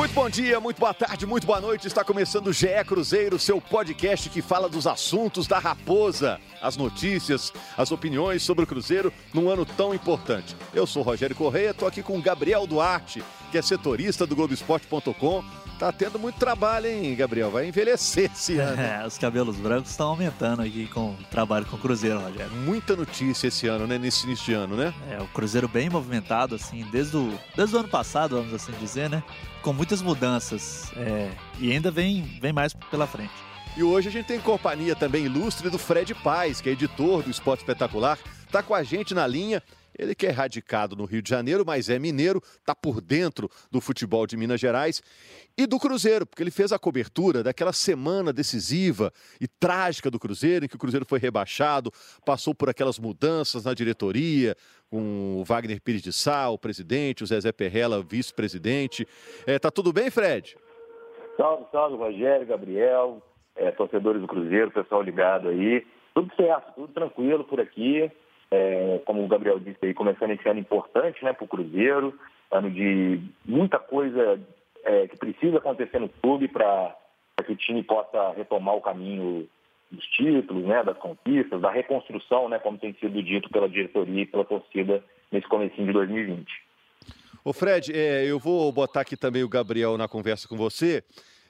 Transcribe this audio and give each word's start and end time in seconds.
Muito 0.00 0.14
bom 0.14 0.30
dia, 0.30 0.58
muito 0.58 0.80
boa 0.80 0.94
tarde, 0.94 1.26
muito 1.26 1.46
boa 1.46 1.60
noite. 1.60 1.86
Está 1.86 2.02
começando 2.02 2.46
o 2.46 2.54
GE 2.54 2.68
Cruzeiro, 2.86 3.38
seu 3.38 3.60
podcast 3.60 4.30
que 4.30 4.40
fala 4.40 4.66
dos 4.66 4.86
assuntos 4.86 5.46
da 5.46 5.58
Raposa, 5.58 6.40
as 6.62 6.74
notícias, 6.74 7.52
as 7.76 7.92
opiniões 7.92 8.42
sobre 8.42 8.64
o 8.64 8.66
Cruzeiro 8.66 9.12
num 9.34 9.50
ano 9.50 9.66
tão 9.66 9.94
importante. 9.94 10.56
Eu 10.72 10.86
sou 10.86 11.02
Rogério 11.02 11.36
Correia, 11.36 11.72
estou 11.72 11.86
aqui 11.86 12.02
com 12.02 12.18
Gabriel 12.18 12.66
Duarte, 12.66 13.22
que 13.52 13.58
é 13.58 13.62
setorista 13.62 14.26
do 14.26 14.34
Globoesporte.com 14.34 15.44
Tá 15.80 15.90
tendo 15.90 16.18
muito 16.18 16.36
trabalho, 16.36 16.86
hein, 16.86 17.16
Gabriel? 17.16 17.50
Vai 17.50 17.66
envelhecer 17.66 18.30
esse 18.30 18.58
ano. 18.60 18.78
É, 18.78 19.06
os 19.06 19.16
cabelos 19.16 19.56
brancos 19.56 19.90
estão 19.90 20.08
aumentando 20.08 20.60
aqui 20.60 20.86
com 20.88 21.12
o 21.12 21.16
trabalho 21.30 21.64
com 21.64 21.76
o 21.76 21.78
Cruzeiro, 21.78 22.20
Rogério. 22.20 22.52
Muita 22.52 22.94
notícia 22.94 23.48
esse 23.48 23.66
ano, 23.66 23.86
né? 23.86 23.96
Nesse 23.96 24.26
início 24.26 24.44
de 24.44 24.52
ano, 24.52 24.76
né? 24.76 24.92
É, 25.10 25.22
o 25.22 25.26
Cruzeiro 25.28 25.66
bem 25.66 25.88
movimentado, 25.88 26.54
assim, 26.54 26.86
desde 26.92 27.16
o, 27.16 27.32
desde 27.56 27.74
o 27.74 27.78
ano 27.78 27.88
passado, 27.88 28.36
vamos 28.36 28.52
assim 28.52 28.72
dizer, 28.78 29.08
né? 29.08 29.22
Com 29.62 29.72
muitas 29.72 30.02
mudanças. 30.02 30.92
É, 30.98 31.30
e 31.58 31.72
ainda 31.72 31.90
vem, 31.90 32.24
vem 32.42 32.52
mais 32.52 32.74
pela 32.74 33.06
frente. 33.06 33.32
E 33.74 33.82
hoje 33.82 34.08
a 34.08 34.12
gente 34.12 34.26
tem 34.26 34.38
companhia 34.38 34.94
também 34.94 35.24
ilustre 35.24 35.70
do 35.70 35.78
Fred 35.78 36.14
Paz, 36.14 36.60
que 36.60 36.68
é 36.68 36.72
editor 36.72 37.22
do 37.22 37.30
Esporte 37.30 37.60
Espetacular. 37.60 38.18
Tá 38.52 38.62
com 38.62 38.74
a 38.74 38.82
gente 38.82 39.14
na 39.14 39.26
linha. 39.26 39.62
Ele 40.00 40.14
que 40.14 40.26
é 40.26 40.30
radicado 40.30 40.96
no 40.96 41.04
Rio 41.04 41.20
de 41.20 41.28
Janeiro, 41.28 41.62
mas 41.66 41.90
é 41.90 41.98
mineiro, 41.98 42.40
está 42.42 42.74
por 42.74 43.02
dentro 43.02 43.50
do 43.70 43.82
futebol 43.82 44.26
de 44.26 44.34
Minas 44.34 44.58
Gerais 44.58 45.02
e 45.58 45.66
do 45.66 45.78
Cruzeiro, 45.78 46.24
porque 46.24 46.42
ele 46.42 46.50
fez 46.50 46.72
a 46.72 46.78
cobertura 46.78 47.42
daquela 47.42 47.72
semana 47.72 48.32
decisiva 48.32 49.12
e 49.38 49.46
trágica 49.46 50.10
do 50.10 50.18
Cruzeiro, 50.18 50.64
em 50.64 50.68
que 50.68 50.76
o 50.76 50.78
Cruzeiro 50.78 51.04
foi 51.04 51.18
rebaixado, 51.18 51.92
passou 52.24 52.54
por 52.54 52.70
aquelas 52.70 52.98
mudanças 52.98 53.66
na 53.66 53.74
diretoria, 53.74 54.56
com 54.88 55.36
o 55.38 55.44
Wagner 55.44 55.82
Pires 55.82 56.00
de 56.00 56.14
Sá, 56.14 56.48
o 56.48 56.56
presidente, 56.56 57.22
o 57.22 57.26
Zezé 57.26 57.52
Perrella, 57.52 58.02
vice-presidente. 58.02 59.06
É, 59.46 59.58
tá 59.58 59.70
tudo 59.70 59.92
bem, 59.92 60.10
Fred? 60.10 60.56
Salve, 61.36 61.66
salve, 61.70 61.96
Rogério, 61.98 62.46
Gabriel, 62.46 63.22
é, 63.54 63.70
torcedores 63.70 64.22
do 64.22 64.26
Cruzeiro, 64.26 64.70
pessoal 64.70 65.02
ligado 65.02 65.48
aí. 65.48 65.86
Tudo 66.14 66.34
certo, 66.34 66.72
tudo 66.74 66.92
tranquilo 66.94 67.44
por 67.44 67.60
aqui 67.60 68.10
é, 68.50 69.00
como 69.04 69.24
o 69.24 69.28
Gabriel 69.28 69.60
disse 69.60 69.78
aí, 69.82 69.94
começando 69.94 70.32
esse 70.32 70.48
ano 70.48 70.60
importante 70.60 71.24
né, 71.24 71.32
para 71.32 71.44
o 71.44 71.48
Cruzeiro, 71.48 72.18
ano 72.50 72.70
de 72.70 73.20
muita 73.44 73.78
coisa 73.78 74.40
é, 74.84 75.06
que 75.06 75.16
precisa 75.16 75.58
acontecer 75.58 75.98
no 75.98 76.08
clube 76.08 76.48
para 76.48 76.96
que 77.46 77.52
o 77.52 77.56
time 77.56 77.82
possa 77.82 78.32
retomar 78.32 78.74
o 78.74 78.80
caminho 78.80 79.48
dos 79.90 80.04
títulos, 80.06 80.64
né, 80.64 80.82
das 80.82 80.96
conquistas, 80.98 81.60
da 81.60 81.70
reconstrução, 81.70 82.48
né, 82.48 82.58
como 82.58 82.78
tem 82.78 82.92
sido 82.94 83.22
dito 83.22 83.48
pela 83.50 83.68
diretoria 83.68 84.22
e 84.22 84.26
pela 84.26 84.44
torcida 84.44 85.02
nesse 85.30 85.48
comecinho 85.48 85.86
de 85.86 85.92
2020. 85.92 86.46
Ô 87.44 87.52
Fred, 87.52 87.92
é, 87.94 88.24
eu 88.24 88.38
vou 88.38 88.70
botar 88.70 89.00
aqui 89.00 89.16
também 89.16 89.42
o 89.42 89.48
Gabriel 89.48 89.96
na 89.96 90.06
conversa 90.06 90.46
com 90.46 90.56
você. 90.56 91.02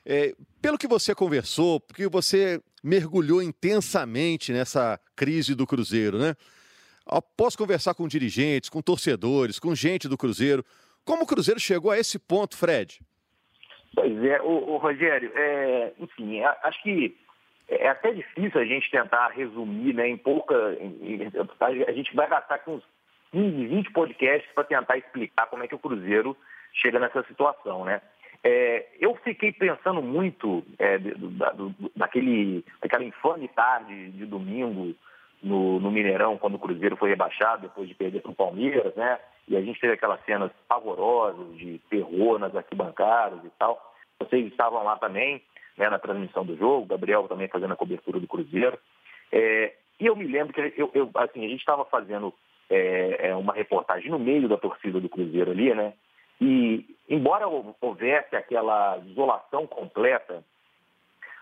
É, 0.07 0.35
pelo 0.63 0.79
que 0.79 0.87
você 0.87 1.15
conversou, 1.15 1.81
porque 1.81 2.09
você 2.09 2.61
mergulhou 2.83 3.43
intensamente 3.43 4.53
nessa 4.53 4.99
crise 5.15 5.55
do 5.55 5.67
Cruzeiro, 5.67 6.19
né? 6.19 6.35
Após 7.07 7.57
conversar 7.57 7.95
com 7.95 8.07
dirigentes, 8.07 8.71
com 8.71 8.83
torcedores, 8.83 9.59
com 9.59 9.75
gente 9.75 10.09
do 10.09 10.19
Cruzeiro, 10.19 10.65
como 11.05 11.25
o 11.25 11.27
Cruzeiro 11.27 11.59
chegou 11.59 11.91
a 11.91 11.99
esse 11.99 12.19
ponto, 12.19 12.57
Fred? 12.57 13.01
Pois 13.95 14.25
é, 14.25 14.41
o, 14.43 14.77
Rogério, 14.77 15.33
é, 15.35 15.93
enfim, 15.99 16.43
acho 16.43 16.83
que 16.83 17.17
é 17.69 17.89
até 17.89 18.13
difícil 18.13 18.61
a 18.61 18.65
gente 18.65 18.91
tentar 18.91 19.29
resumir 19.29 19.95
né, 19.95 20.09
em 20.09 20.17
pouca. 20.17 20.55
Em, 20.81 21.31
a 21.87 21.93
gente 21.93 22.15
vai 22.15 22.29
gastar 22.29 22.59
com 22.59 22.75
uns 22.77 22.85
15, 23.33 23.67
20 23.67 23.93
podcasts 23.93 24.51
para 24.55 24.65
tentar 24.65 24.97
explicar 24.97 25.47
como 25.47 25.63
é 25.63 25.69
que 25.69 25.75
o 25.75 25.79
Cruzeiro 25.79 26.37
chega 26.75 26.99
nessa 26.99 27.23
situação, 27.25 27.85
né? 27.85 28.01
É, 28.43 28.87
eu 28.99 29.15
fiquei 29.17 29.53
pensando 29.53 30.01
muito 30.01 30.65
é, 30.79 30.99
do, 30.99 31.29
do, 31.29 31.75
daquele, 31.95 32.65
daquela 32.81 33.05
infame 33.05 33.49
tarde 33.49 34.11
de 34.13 34.25
domingo 34.25 34.95
no, 35.43 35.81
no, 35.81 35.91
Mineirão, 35.91 36.37
quando 36.37 36.55
o 36.55 36.59
Cruzeiro 36.59 36.97
foi 36.97 37.11
rebaixado, 37.11 37.63
depois 37.63 37.89
de 37.89 37.95
perder 37.95 38.21
para 38.21 38.31
o 38.31 38.35
Palmeiras, 38.35 38.95
né? 38.95 39.19
E 39.49 39.57
a 39.57 39.61
gente 39.61 39.81
teve 39.81 39.95
aquelas 39.95 40.23
cenas 40.25 40.51
pavorosas 40.69 41.57
de 41.57 41.79
terror 41.91 42.39
nas 42.39 42.55
arquibancadas 42.55 43.45
e 43.45 43.51
tal. 43.59 43.81
Vocês 44.19 44.47
estavam 44.47 44.83
lá 44.85 44.97
também, 44.97 45.43
né, 45.77 45.89
na 45.89 45.99
transmissão 45.99 46.45
do 46.45 46.57
jogo, 46.57 46.87
Gabriel 46.87 47.27
também 47.27 47.49
fazendo 47.49 47.73
a 47.73 47.77
cobertura 47.77 48.21
do 48.21 48.29
Cruzeiro. 48.29 48.79
É, 49.33 49.73
e 49.99 50.07
eu 50.07 50.15
me 50.15 50.27
lembro 50.27 50.53
que 50.53 50.75
eu, 50.77 50.91
eu 50.95 51.11
assim, 51.17 51.45
a 51.45 51.49
gente 51.49 51.61
estava 51.61 51.85
fazendo 51.85 52.35
é, 52.69 53.29
é, 53.29 53.35
uma 53.35 53.53
reportagem 53.53 54.11
no 54.11 54.19
meio 54.19 54.49
da 54.49 54.57
torcida 54.57 55.01
do 55.01 55.09
Cruzeiro 55.09 55.51
ali, 55.51 55.75
né? 55.75 55.95
E 56.41 56.97
embora 57.09 57.47
houvesse 57.49 58.35
aquela 58.35 58.99
isolação 58.99 59.67
completa 59.67 60.43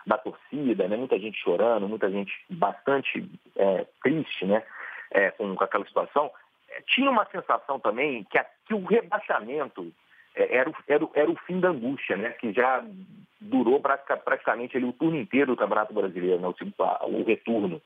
da 0.05 0.17
torcida, 0.17 0.87
né? 0.87 0.97
muita 0.97 1.19
gente 1.19 1.37
chorando, 1.37 1.87
muita 1.87 2.09
gente 2.09 2.31
bastante 2.49 3.23
é, 3.55 3.85
triste 4.01 4.45
né? 4.45 4.63
É, 5.11 5.31
com, 5.31 5.55
com, 5.55 5.63
aquela 5.63 5.85
situação. 5.85 6.31
É, 6.69 6.81
tinha 6.87 7.09
uma 7.09 7.25
sensação 7.25 7.79
também 7.79 8.23
que, 8.25 8.37
a, 8.37 8.45
que 8.65 8.73
o 8.73 8.85
rebaixamento 8.85 9.91
é, 10.35 10.57
era, 10.57 10.69
o, 10.69 10.75
era, 10.87 11.03
o, 11.03 11.11
era 11.13 11.31
o 11.31 11.35
fim 11.45 11.59
da 11.59 11.69
angústia, 11.69 12.15
né? 12.15 12.31
que 12.31 12.51
já 12.53 12.83
durou 13.41 13.79
praticamente 13.79 14.77
o 14.77 14.93
turno 14.93 15.17
inteiro 15.17 15.53
do 15.53 15.57
Campeonato 15.57 15.93
Brasileiro, 15.93 16.39
né? 16.39 16.47
o, 16.47 17.07
o 17.07 17.23
retorno. 17.23 17.81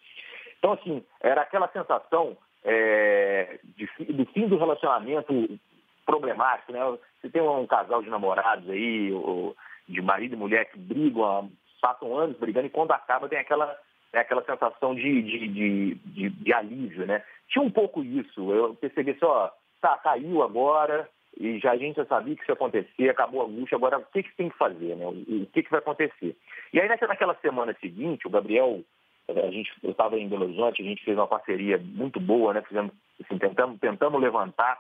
Então, 0.58 0.74
assim, 0.74 1.04
era 1.22 1.42
aquela 1.42 1.68
sensação 1.70 2.38
é, 2.64 3.60
de, 3.76 3.86
do 4.14 4.26
fim 4.28 4.48
do 4.48 4.58
relacionamento 4.58 5.60
problemático, 6.06 6.72
né? 6.72 6.80
Você 7.22 7.30
tem 7.30 7.42
um 7.42 7.68
casal 7.68 8.02
de 8.02 8.10
namorados 8.10 8.70
aí, 8.70 9.12
ou 9.12 9.56
de 9.88 10.02
marido 10.02 10.34
e 10.34 10.38
mulher 10.38 10.70
que 10.72 10.78
brigam 10.78 11.52
passam 11.84 12.18
anos 12.18 12.38
brigando 12.38 12.68
e 12.68 12.70
quando 12.70 12.94
acaba 12.94 13.28
tem 13.28 13.38
aquela, 13.38 13.78
tem 14.10 14.22
aquela 14.22 14.42
sensação 14.46 14.96
de, 14.96 15.22
de, 15.22 15.48
de, 15.50 15.96
de, 15.96 16.30
de 16.30 16.54
alívio, 16.54 17.06
né? 17.06 17.22
Tinha 17.50 17.62
um 17.62 17.70
pouco 17.70 18.02
isso, 18.02 18.54
eu 18.54 18.74
percebi 18.76 19.12
assim, 19.12 19.26
ó, 19.26 19.50
tá, 19.82 19.98
caiu 19.98 20.42
agora, 20.42 21.10
e 21.38 21.60
já 21.60 21.74
a 21.74 21.78
gente 21.78 21.98
já 21.98 22.06
sabia 22.06 22.36
que 22.36 22.42
isso 22.42 22.52
ia 22.52 22.54
acontecer, 22.54 23.10
acabou 23.10 23.42
a 23.42 23.46
angústia, 23.46 23.76
agora 23.76 23.98
o 23.98 24.06
que, 24.06 24.24
que 24.24 24.36
tem 24.38 24.50
que 24.50 24.58
fazer, 24.58 24.96
né? 24.96 25.06
O, 25.06 25.46
que, 25.48 25.64
que 25.64 25.70
vai 25.70 25.80
acontecer? 25.80 26.38
E 26.72 26.80
aí 26.80 26.88
naquela 26.88 27.36
semana 27.42 27.76
seguinte, 27.82 28.26
o 28.26 28.30
Gabriel, 28.30 28.82
a 29.28 29.52
gente, 29.52 29.74
eu 29.84 29.92
estava 29.92 30.18
em 30.18 30.30
Belo 30.30 30.46
Horizonte, 30.46 30.82
a 30.82 30.86
gente 30.86 31.04
fez 31.04 31.18
uma 31.18 31.28
parceria 31.28 31.78
muito 31.78 32.18
boa, 32.18 32.54
né? 32.54 32.62
Fizemos, 32.62 32.94
assim, 33.22 33.38
tentamos, 33.38 33.78
tentamos 33.80 34.22
levantar 34.22 34.80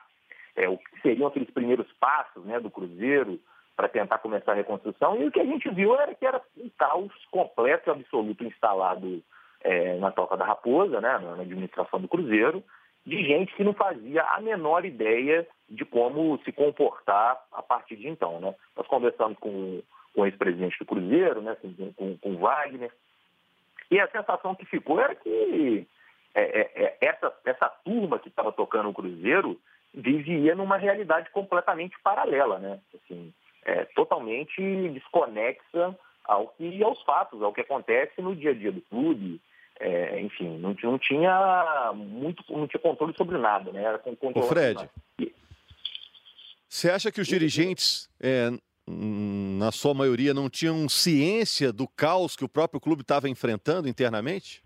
é, 0.55 0.69
o 0.69 0.77
que 0.77 1.01
seriam 1.01 1.27
aqueles 1.27 1.49
primeiros 1.49 1.91
passos 1.99 2.45
né, 2.45 2.61
do 2.61 2.71
Cruzeiro, 2.71 3.39
para 3.75 3.87
tentar 3.87 4.19
começar 4.19 4.51
a 4.51 4.55
reconstrução. 4.55 5.19
E 5.21 5.27
o 5.27 5.31
que 5.31 5.39
a 5.39 5.45
gente 5.45 5.69
viu 5.69 5.95
era 5.95 6.13
que 6.13 6.25
era 6.25 6.41
um 6.57 6.69
caos 6.77 7.11
completo 7.31 7.89
e 7.89 7.91
absoluto 7.91 8.43
instalado 8.43 9.21
é, 9.61 9.95
na 9.97 10.11
Toca 10.11 10.37
da 10.37 10.45
Raposa, 10.45 11.01
né, 11.01 11.17
na 11.17 11.41
administração 11.41 11.99
do 11.99 12.07
Cruzeiro, 12.07 12.63
de 13.05 13.23
gente 13.23 13.53
que 13.55 13.63
não 13.63 13.73
fazia 13.73 14.23
a 14.23 14.39
menor 14.41 14.85
ideia 14.85 15.47
de 15.69 15.83
como 15.83 16.39
se 16.43 16.51
comportar 16.51 17.41
a 17.51 17.61
partir 17.61 17.95
de 17.95 18.07
então. 18.07 18.39
Né? 18.39 18.53
Nós 18.77 18.87
conversamos 18.87 19.37
com, 19.39 19.81
com 20.13 20.21
o 20.21 20.25
ex-presidente 20.25 20.77
do 20.79 20.85
Cruzeiro, 20.85 21.41
né, 21.41 21.57
com, 21.95 22.17
com, 22.17 22.37
Wagner, 22.37 22.91
e 23.89 23.99
a 23.99 24.07
sensação 24.07 24.55
que 24.55 24.65
ficou 24.65 24.99
era 24.99 25.15
que 25.15 25.87
é, 26.35 26.61
é, 26.61 26.71
é 26.75 26.97
essa, 27.01 27.33
essa 27.45 27.69
turma 27.83 28.19
que 28.19 28.29
estava 28.29 28.51
tocando 28.51 28.89
o 28.89 28.93
Cruzeiro 28.93 29.59
vivia 29.93 30.55
numa 30.55 30.77
realidade 30.77 31.29
completamente 31.29 31.95
paralela, 32.01 32.57
né? 32.57 32.79
Assim, 32.95 33.31
é, 33.65 33.85
totalmente 33.95 34.61
desconexa 34.89 35.97
ao 36.23 36.47
que 36.49 36.83
aos 36.83 37.01
fatos, 37.03 37.41
ao 37.41 37.53
que 37.53 37.61
acontece 37.61 38.21
no 38.21 38.35
dia 38.35 38.51
a 38.51 38.53
dia 38.53 38.71
do 38.71 38.81
clube. 38.81 39.41
É, 39.79 40.21
enfim, 40.21 40.57
não, 40.59 40.75
não, 40.83 40.99
tinha 40.99 41.91
muito, 41.95 42.43
não 42.49 42.67
tinha 42.67 42.79
controle 42.79 43.13
sobre 43.17 43.37
nada, 43.37 43.71
né? 43.71 43.83
Era 43.83 43.97
com 43.97 44.15
controle. 44.15 44.45
Ô 44.45 44.49
Fred, 44.49 44.89
você 46.69 46.89
acha 46.89 47.11
que 47.11 47.19
os 47.19 47.27
dirigentes, 47.27 48.09
é, 48.21 48.49
na 48.87 49.71
sua 49.71 49.93
maioria, 49.93 50.33
não 50.33 50.49
tinham 50.49 50.87
ciência 50.87 51.73
do 51.73 51.87
caos 51.87 52.35
que 52.35 52.45
o 52.45 52.49
próprio 52.49 52.79
clube 52.79 53.01
estava 53.01 53.29
enfrentando 53.29 53.87
internamente? 53.87 54.63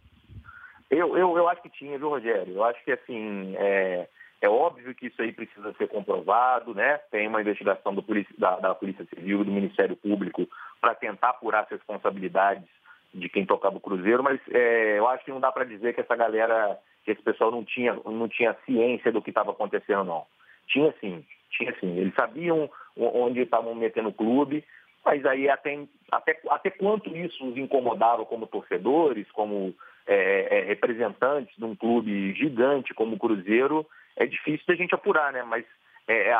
Eu, 0.89 1.17
eu, 1.17 1.37
eu 1.37 1.49
acho 1.49 1.61
que 1.61 1.69
tinha, 1.69 1.97
viu, 1.97 2.09
Rogério? 2.09 2.55
Eu 2.55 2.63
acho 2.63 2.83
que 2.83 2.91
assim, 2.91 3.55
é, 3.57 4.07
é 4.41 4.47
óbvio 4.47 4.93
que 4.93 5.07
isso 5.07 5.21
aí 5.21 5.31
precisa 5.31 5.73
ser 5.73 5.87
comprovado, 5.87 6.73
né? 6.73 6.97
Tem 7.09 7.27
uma 7.27 7.41
investigação 7.41 7.93
da, 7.95 8.59
da, 8.59 8.75
Polícia 8.75 9.05
Civil, 9.05 9.43
do 9.43 9.51
Ministério 9.51 9.95
Público, 9.95 10.47
para 10.79 10.93
tentar 10.93 11.29
apurar 11.29 11.63
as 11.63 11.69
responsabilidades 11.69 12.67
de 13.13 13.29
quem 13.29 13.45
tocava 13.45 13.77
o 13.77 13.81
Cruzeiro, 13.81 14.21
mas 14.21 14.39
é, 14.51 14.99
eu 14.99 15.07
acho 15.07 15.25
que 15.25 15.31
não 15.31 15.39
dá 15.39 15.51
para 15.51 15.63
dizer 15.63 15.93
que 15.93 16.01
essa 16.01 16.15
galera, 16.15 16.77
que 17.03 17.11
esse 17.11 17.21
pessoal 17.21 17.49
não 17.49 17.63
tinha, 17.63 17.93
não 18.05 18.27
tinha 18.27 18.55
ciência 18.65 19.11
do 19.11 19.21
que 19.21 19.31
estava 19.31 19.51
acontecendo, 19.51 20.03
não. 20.03 20.25
Tinha 20.67 20.93
sim, 20.99 21.25
tinha 21.49 21.73
sim. 21.79 21.97
Eles 21.97 22.13
sabiam 22.13 22.69
onde 22.95 23.41
estavam 23.41 23.73
metendo 23.73 24.09
o 24.09 24.13
clube, 24.13 24.63
mas 25.03 25.25
aí 25.25 25.49
até, 25.49 25.79
até, 26.11 26.39
até 26.49 26.69
quanto 26.69 27.15
isso 27.15 27.43
os 27.47 27.57
incomodava 27.57 28.25
como 28.25 28.45
torcedores, 28.45 29.29
como 29.31 29.73
é, 30.07 30.59
é, 30.59 30.61
representantes 30.65 31.55
de 31.57 31.65
um 31.65 31.75
clube 31.75 32.33
gigante 32.33 32.93
como 32.93 33.15
o 33.15 33.19
Cruzeiro, 33.19 33.85
é 34.15 34.25
difícil 34.25 34.65
da 34.67 34.75
gente 34.75 34.95
apurar, 34.95 35.31
né? 35.33 35.43
Mas 35.43 35.65
é, 36.07 36.33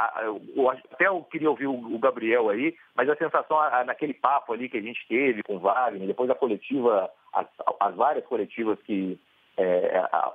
eu, 0.56 0.69
até 0.69 1.08
eu 1.08 1.22
queria 1.24 1.50
ouvir 1.50 1.68
o, 1.68 2.00
Gabriel 2.00 2.50
aí, 2.50 2.74
mas 2.96 3.10
a 3.10 3.16
sensação 3.18 3.58
naquele 3.86 4.14
papo 4.14 4.54
ali 4.54 4.69
que 4.69 4.78
a 4.78 4.81
gente 4.81 5.06
teve 5.08 5.44
com 5.44 5.58
o 5.58 5.60
Wagner, 5.60 6.08
depois 6.08 6.30
da 6.30 6.36
coletiva, 6.36 7.12
as, 7.34 7.48
as 7.80 7.96
várias 7.96 8.25
coletivas 8.25 8.80
que 8.84 9.19
é, 9.58 9.98
a, 9.98 10.34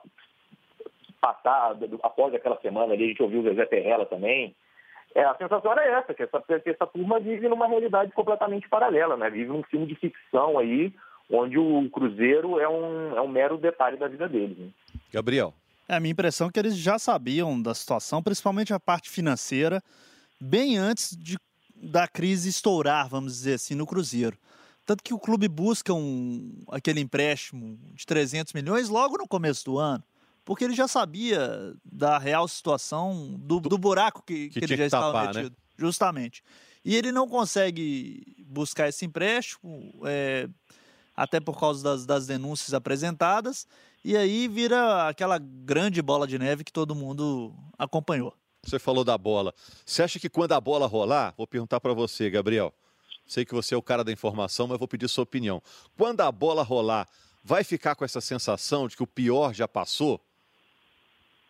passar, 1.20 1.76
após 2.02 2.35
aquela 2.35 2.61
semana 2.61 2.93
ali, 2.93 3.05
a 3.05 3.08
gente 3.08 3.23
ouviu 3.23 3.40
o 3.40 3.44
Zezé 3.44 3.64
Perrella 3.64 4.05
também, 4.05 4.55
é, 5.14 5.25
a 5.25 5.35
sensação 5.35 5.73
era 5.73 5.85
essa, 5.85 6.14
que 6.14 6.23
essa, 6.23 6.40
que 6.40 6.70
essa 6.70 6.87
turma 6.87 7.20
vive 7.20 7.49
numa 7.49 7.67
realidade 7.67 8.12
completamente 8.12 8.69
paralela, 8.69 9.17
né? 9.17 9.28
Vive 9.28 9.50
num 9.50 9.62
filme 9.64 9.87
de 9.87 9.94
ficção 9.94 10.58
aí, 10.58 10.93
onde 11.32 11.58
o 11.58 11.88
Cruzeiro 11.90 12.61
é 12.61 12.69
um, 12.69 13.17
é 13.17 13.20
um 13.23 13.29
mero 13.29 13.56
detalhe 13.56 13.96
da 13.96 14.06
vida 14.06 14.29
deles. 14.29 14.56
Né? 14.58 14.69
Gabriel. 15.12 15.55
É 15.88 15.96
a 15.96 16.00
minha 16.00 16.12
impressão 16.12 16.49
é 16.49 16.52
que 16.52 16.58
eles 16.58 16.76
já 16.76 16.99
sabiam 16.99 17.61
da 17.61 17.75
situação, 17.75 18.23
principalmente 18.23 18.73
a 18.73 18.79
parte 18.79 19.11
financeira, 19.11 19.82
bem 20.40 20.76
antes 20.76 21.17
de, 21.17 21.38
da 21.75 22.06
crise 22.06 22.49
estourar, 22.49 23.08
vamos 23.08 23.32
dizer 23.34 23.55
assim, 23.55 23.75
no 23.75 23.87
Cruzeiro. 23.87 24.38
Tanto 24.84 25.02
que 25.02 25.14
o 25.14 25.19
clube 25.19 25.49
busca 25.49 25.93
um, 25.93 26.62
aquele 26.69 27.00
empréstimo 27.00 27.78
de 27.94 28.05
300 28.05 28.52
milhões 28.52 28.88
logo 28.88 29.17
no 29.17 29.26
começo 29.26 29.64
do 29.64 29.78
ano, 29.78 30.02
porque 30.44 30.64
ele 30.64 30.75
já 30.75 30.88
sabia 30.88 31.75
da 31.85 32.19
real 32.19 32.46
situação 32.49 33.37
do, 33.38 33.61
do 33.61 33.78
buraco 33.78 34.23
que, 34.23 34.49
que, 34.50 34.61
que 34.61 34.64
ele 34.64 34.76
já 34.76 34.87
estava 34.87 35.12
tapar, 35.12 35.35
metido. 35.35 35.50
Né? 35.50 35.56
Justamente. 35.78 36.43
E 36.85 36.96
ele 36.96 37.12
não 37.12 37.28
consegue 37.28 38.44
buscar 38.46 38.88
esse 38.88 39.05
empréstimo, 39.05 39.93
é, 40.05 40.49
até 41.17 41.41
por 41.41 41.59
causa 41.59 41.82
das, 41.82 42.06
das 42.06 42.26
denúncias 42.26 42.75
apresentadas, 42.75 43.67
e 44.05 44.17
aí 44.17 44.49
vira 44.49 45.09
aquela 45.09 45.38
grande 45.38 46.03
bola 46.03 46.26
de 46.26 46.38
neve 46.38 46.64
que 46.64 46.73
todo 46.73 46.94
mundo 46.94 47.55
acompanhou. 47.79 48.35
Você 48.64 48.79
falou 48.79 49.05
da 49.05 49.19
bola. 49.19 49.55
Você 49.85 50.03
acha 50.03 50.19
que 50.19 50.29
quando 50.29 50.53
a 50.53 50.61
bola 50.61 50.87
rolar, 50.87 51.35
vou 51.37 51.47
perguntar 51.47 51.81
para 51.81 51.93
você, 51.93 52.31
Gabriel. 52.31 52.73
Sei 53.26 53.44
que 53.44 53.55
você 53.55 53.75
é 53.75 53.79
o 53.79 53.82
cara 53.82 54.05
da 54.05 54.12
informação, 54.12 54.67
mas 54.67 54.79
vou 54.79 54.88
pedir 54.88 55.09
sua 55.09 55.25
opinião. 55.25 55.62
Quando 55.97 56.20
a 56.20 56.31
bola 56.31 56.62
rolar, 56.62 57.09
vai 57.43 57.64
ficar 57.64 57.94
com 57.94 58.05
essa 58.05 58.20
sensação 58.20 58.87
de 58.87 58.97
que 58.97 59.03
o 59.03 59.06
pior 59.06 59.53
já 59.53 59.67
passou? 59.67 60.20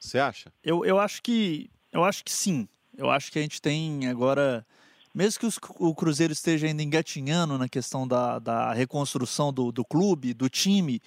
Você 0.01 0.19
acha? 0.19 0.53
Eu, 0.63 0.85
eu 0.85 0.99
acho 0.99 1.23
que 1.23 1.71
eu 1.93 2.03
acho 2.05 2.25
que 2.25 2.33
sim. 2.33 2.67
Eu 2.97 3.11
acho 3.11 3.31
que 3.31 3.39
a 3.39 3.43
gente 3.43 3.61
tem 3.61 4.07
agora, 4.09 4.67
mesmo 5.15 5.41
que 5.41 5.59
o 5.79 5.95
Cruzeiro 5.95 6.33
esteja 6.33 6.67
ainda 6.67 6.83
engatinhando 6.83 7.59
na 7.59 7.69
questão 7.69 8.07
da, 8.09 8.39
da 8.39 8.73
reconstrução 8.73 9.53
do, 9.53 9.71
do 9.71 9.85
clube, 9.85 10.33
do 10.33 10.49
time, 10.49 11.01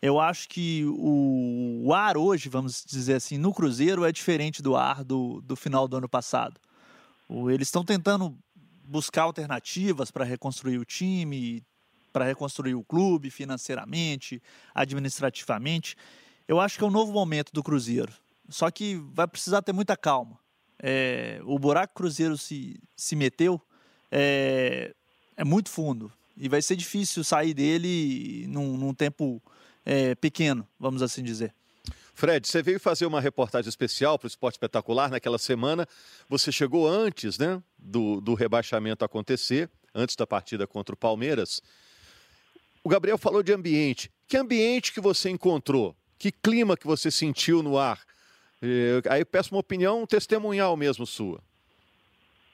eu 0.00 0.20
acho 0.20 0.48
que 0.48 0.84
o, 0.86 1.82
o, 1.86 1.92
ar 1.92 2.16
hoje, 2.16 2.48
vamos 2.48 2.84
dizer 2.86 3.14
assim, 3.14 3.36
no 3.36 3.52
Cruzeiro 3.52 4.04
é 4.04 4.12
diferente 4.12 4.62
do 4.62 4.76
ar 4.76 5.02
do, 5.02 5.40
do 5.40 5.56
final 5.56 5.88
do 5.88 5.96
ano 5.96 6.08
passado. 6.08 6.60
O, 7.28 7.50
eles 7.50 7.66
estão 7.66 7.84
tentando 7.84 8.38
buscar 8.84 9.22
alternativas 9.22 10.10
para 10.10 10.24
reconstruir 10.24 10.78
o 10.78 10.84
time, 10.84 11.64
para 12.12 12.24
reconstruir 12.24 12.74
o 12.74 12.84
clube 12.84 13.28
financeiramente, 13.28 14.40
administrativamente. 14.72 15.96
Eu 16.46 16.60
acho 16.60 16.78
que 16.78 16.84
é 16.84 16.86
um 16.86 16.90
novo 16.90 17.12
momento 17.12 17.52
do 17.52 17.62
Cruzeiro. 17.62 18.12
Só 18.48 18.70
que 18.70 18.94
vai 19.12 19.26
precisar 19.26 19.62
ter 19.62 19.72
muita 19.72 19.96
calma. 19.96 20.38
É, 20.80 21.40
o 21.44 21.58
buraco 21.58 21.94
que 21.94 22.00
o 22.00 22.02
Cruzeiro 22.04 22.36
se, 22.36 22.80
se 22.96 23.16
meteu 23.16 23.60
é, 24.10 24.94
é 25.36 25.44
muito 25.44 25.70
fundo. 25.70 26.12
E 26.36 26.48
vai 26.48 26.62
ser 26.62 26.76
difícil 26.76 27.24
sair 27.24 27.52
dele 27.52 28.46
num, 28.48 28.76
num 28.76 28.94
tempo 28.94 29.42
é, 29.84 30.14
pequeno, 30.14 30.66
vamos 30.78 31.02
assim 31.02 31.22
dizer. 31.22 31.52
Fred, 32.14 32.46
você 32.48 32.62
veio 32.62 32.80
fazer 32.80 33.06
uma 33.06 33.20
reportagem 33.20 33.68
especial 33.68 34.18
para 34.18 34.26
o 34.26 34.28
Esporte 34.28 34.54
Espetacular 34.54 35.08
naquela 35.08 35.38
semana. 35.38 35.86
Você 36.28 36.50
chegou 36.50 36.88
antes 36.88 37.38
né, 37.38 37.62
do, 37.78 38.20
do 38.20 38.34
rebaixamento 38.34 39.04
acontecer, 39.04 39.70
antes 39.94 40.16
da 40.16 40.26
partida 40.26 40.66
contra 40.66 40.94
o 40.94 40.98
Palmeiras. 40.98 41.62
O 42.82 42.88
Gabriel 42.88 43.18
falou 43.18 43.42
de 43.42 43.52
ambiente. 43.52 44.10
Que 44.26 44.36
ambiente 44.36 44.92
que 44.92 45.00
você 45.00 45.30
encontrou? 45.30 45.94
Que 46.18 46.32
clima 46.32 46.76
que 46.76 46.86
você 46.86 47.10
sentiu 47.10 47.62
no 47.62 47.78
ar? 47.78 48.00
Aí 49.10 49.24
peço 49.24 49.54
uma 49.54 49.60
opinião 49.60 50.06
testemunhal 50.06 50.76
mesmo 50.76 51.06
sua. 51.06 51.40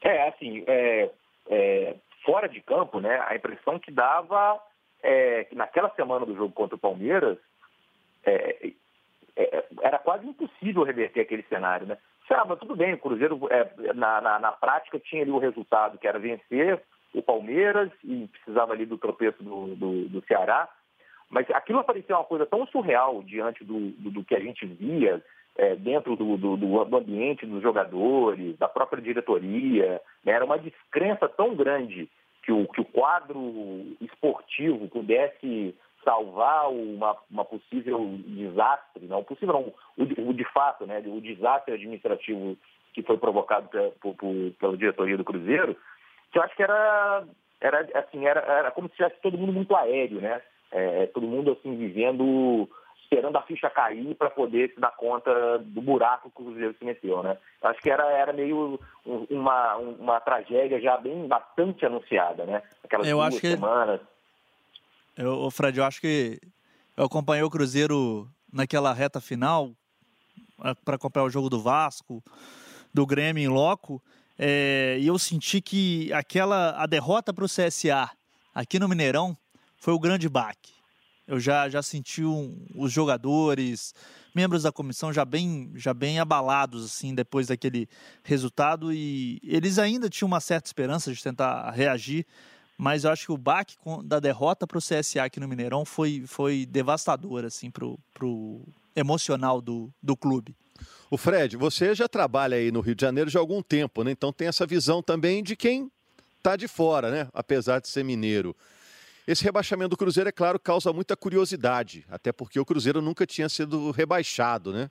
É, 0.03 0.29
assim, 0.29 0.63
é, 0.67 1.11
é, 1.49 1.95
fora 2.25 2.49
de 2.49 2.61
campo, 2.61 3.01
né, 3.01 3.25
a 3.27 3.35
impressão 3.35 3.79
que 3.79 3.91
dava 3.91 4.61
é, 5.05 5.45
que 5.45 5.55
naquela 5.55 5.91
semana 5.91 6.25
do 6.25 6.35
jogo 6.35 6.53
contra 6.55 6.77
o 6.77 6.79
Palmeiras, 6.79 7.37
é, 8.25 8.73
é, 9.37 9.65
era 9.83 9.99
quase 9.99 10.27
impossível 10.27 10.83
reverter 10.83 11.21
aquele 11.21 11.43
cenário, 11.45 11.87
né? 11.87 11.99
Ah, 12.31 12.45
mas 12.49 12.59
tudo 12.59 12.75
bem, 12.75 12.95
o 12.95 12.99
Cruzeiro, 12.99 13.39
é, 13.51 13.93
na, 13.93 14.21
na, 14.23 14.39
na, 14.39 14.53
prática, 14.53 14.99
tinha 14.99 15.21
ali 15.21 15.31
o 15.31 15.39
resultado, 15.39 15.99
que 15.99 16.09
era 16.09 16.19
vencer 16.19 16.81
o 17.13 17.23
Palmeiras 17.23 17.93
e 18.03 18.27
precisava 18.29 18.73
ali 18.73 18.87
do 18.87 18.97
tropeço 18.97 19.43
do, 19.43 19.77
do, 19.77 20.09
do 20.09 20.25
Ceará, 20.27 20.69
mas 21.29 21.49
aquilo 21.51 21.85
parecia 21.85 22.17
uma 22.17 22.25
coisa 22.25 22.47
tão 22.47 22.67
surreal 22.69 23.23
diante 23.23 23.63
do, 23.63 23.91
do, 23.91 24.11
do 24.11 24.25
que 24.25 24.35
a 24.35 24.41
gente 24.41 24.65
via 24.67 25.23
é, 25.57 25.77
dentro 25.77 26.17
do, 26.17 26.37
do, 26.37 26.57
do, 26.57 26.97
ambiente 26.97 27.47
dos 27.47 27.63
jogadores, 27.63 28.57
da 28.59 28.69
própria 28.69 29.03
diretoria, 29.03 30.01
né? 30.25 30.33
era 30.33 30.45
uma 30.45 30.59
descrença 30.59 31.29
tão 31.29 31.55
grande 31.55 32.09
que 32.43 32.53
o, 32.53 32.67
que 32.69 32.81
o 32.81 32.85
quadro 32.85 33.41
esportivo 34.01 34.89
pudesse 34.89 35.75
salvar 36.05 36.71
uma, 36.71 37.17
uma 37.31 37.45
possível 37.45 37.99
desastre, 38.27 39.07
não 39.07 39.25
possível 39.25 39.55
não, 39.55 40.05
o, 40.05 40.31
o, 40.31 40.35
de 40.35 40.45
fato, 40.53 40.87
né, 40.87 41.03
o 41.07 41.21
desastre 41.21 41.75
administrativo 41.75 42.57
que 42.93 43.03
foi 43.03 43.17
provocado 43.17 43.69
pela, 43.69 43.91
por, 43.93 44.15
por, 44.15 44.35
pela 44.61 44.77
diretoria 44.77 45.17
do 45.17 45.25
Cruzeiro, 45.25 45.77
que 46.31 46.39
eu 46.39 46.43
acho 46.43 46.55
que 46.55 46.63
era, 46.63 47.25
era 47.61 47.89
assim, 47.99 48.27
era, 48.27 48.41
era 48.41 48.71
como 48.71 48.89
se 48.89 48.97
tivesse 48.97 49.17
todo 49.23 49.39
mundo 49.39 49.53
muito 49.53 49.75
aéreo, 49.75 50.21
né? 50.21 50.43
É, 50.71 51.07
todo 51.07 51.27
mundo 51.27 51.53
assim 51.53 51.77
vivendo 51.77 52.69
esperando 53.05 53.37
a 53.37 53.43
ficha 53.43 53.71
cair 53.71 54.15
para 54.15 54.31
poder 54.31 54.73
se 54.75 54.81
dar 54.81 54.91
conta 54.97 55.59
do 55.59 55.81
buraco 55.81 56.31
que 56.31 56.43
o 56.43 56.45
Cruzeiro 56.45 56.75
se 56.79 56.85
meteu, 56.85 57.23
né? 57.23 57.37
Acho 57.63 57.81
que 57.81 57.91
era, 57.91 58.11
era 58.11 58.33
meio 58.33 58.81
uma, 59.05 59.77
uma 59.77 60.21
tragédia 60.21 60.81
já 60.81 60.97
bem 60.97 61.29
bastante 61.29 61.87
anunciada, 61.87 62.45
né? 62.45 62.63
Aquelas 62.83 63.07
eu 63.07 63.19
duas 63.19 63.29
acho 63.29 63.41
que... 63.41 63.51
semanas. 63.51 64.01
Eu, 65.17 65.51
Fred, 65.51 65.79
eu 65.79 65.85
acho 65.85 66.01
que 66.01 66.41
eu 66.97 67.05
acompanhei 67.05 67.45
o 67.45 67.51
Cruzeiro 67.51 68.29
naquela 68.53 68.93
reta 68.93 69.21
final 69.21 69.71
para 70.85 70.97
acompanhar 70.97 71.27
o 71.27 71.31
jogo 71.31 71.49
do 71.49 71.61
Vasco, 71.61 72.23
do 72.93 73.07
Grêmio 73.07 73.43
em 73.43 73.49
loco, 73.49 74.03
é, 74.39 74.97
e 74.99 75.07
eu 75.07 75.19
senti 75.19 75.61
que 75.61 76.13
aquela 76.13 76.71
a 76.83 76.87
derrota 76.87 77.33
para 77.33 77.45
o 77.45 77.49
CSA 77.49 78.11
aqui 78.53 78.79
no 78.79 78.89
Mineirão 78.89 79.37
foi 79.77 79.95
o 79.95 80.01
grande 80.01 80.29
baque. 80.29 80.74
Eu 81.27 81.41
já, 81.41 81.69
já 81.69 81.83
senti 81.83 82.23
um, 82.23 82.67
os 82.75 82.93
jogadores, 82.93 83.95
membros 84.35 84.65
da 84.65 84.73
comissão 84.73 85.13
já 85.13 85.25
bem, 85.25 85.73
já 85.75 85.95
bem 85.95 86.19
abalados 86.19 86.85
assim 86.85 87.15
depois 87.15 87.47
daquele 87.47 87.89
resultado 88.23 88.93
e 88.93 89.41
eles 89.43 89.79
ainda 89.79 90.11
tinham 90.11 90.27
uma 90.27 90.41
certa 90.41 90.67
esperança 90.67 91.13
de 91.13 91.23
tentar 91.23 91.71
reagir, 91.71 92.27
mas 92.77 93.05
eu 93.05 93.11
acho 93.11 93.27
que 93.27 93.33
o 93.33 93.39
baque 93.39 93.77
da 94.05 94.19
derrota 94.21 94.67
para 94.67 94.79
o 94.79 94.83
CSA 94.83 95.25
aqui 95.25 95.39
no 95.39 95.49
Mineirão 95.49 95.85
foi, 95.85 96.25
foi 96.27 96.67
devastador 96.67 97.45
assim 97.45 97.71
para 97.71 97.87
o 97.87 98.67
emocional 98.95 99.61
do, 99.61 99.91
do 100.03 100.17
clube. 100.17 100.55
O 101.11 101.17
Fred, 101.17 101.57
você 101.57 101.95
já 101.95 102.09
trabalha 102.09 102.57
aí 102.57 102.73
no 102.73 102.81
Rio 102.81 102.95
de 102.95 103.03
Janeiro 103.03 103.31
já 103.31 103.39
há 103.39 103.43
algum 103.43 103.63
tempo, 103.63 104.03
né? 104.03 104.11
Então 104.11 104.33
tem 104.33 104.49
essa 104.49 104.67
visão 104.67 105.03
também 105.03 105.43
de 105.43 105.55
quem 105.55 105.91
está 106.39 106.57
de 106.57 106.67
fora, 106.67 107.11
né? 107.11 107.29
Apesar 107.33 107.81
de 107.81 107.89
ser 107.89 108.05
mineiro. 108.05 108.57
Esse 109.27 109.43
rebaixamento 109.43 109.91
do 109.91 109.97
Cruzeiro, 109.97 110.29
é 110.29 110.33
claro, 110.33 110.59
causa 110.59 110.93
muita 110.93 111.17
curiosidade, 111.17 112.05
até 112.11 112.31
porque 112.33 112.61
o 112.61 112.65
Cruzeiro 112.65 113.01
nunca 113.01 113.27
tinha 113.27 113.49
sido 113.49 113.91
rebaixado, 113.91 114.73
né? 114.73 114.91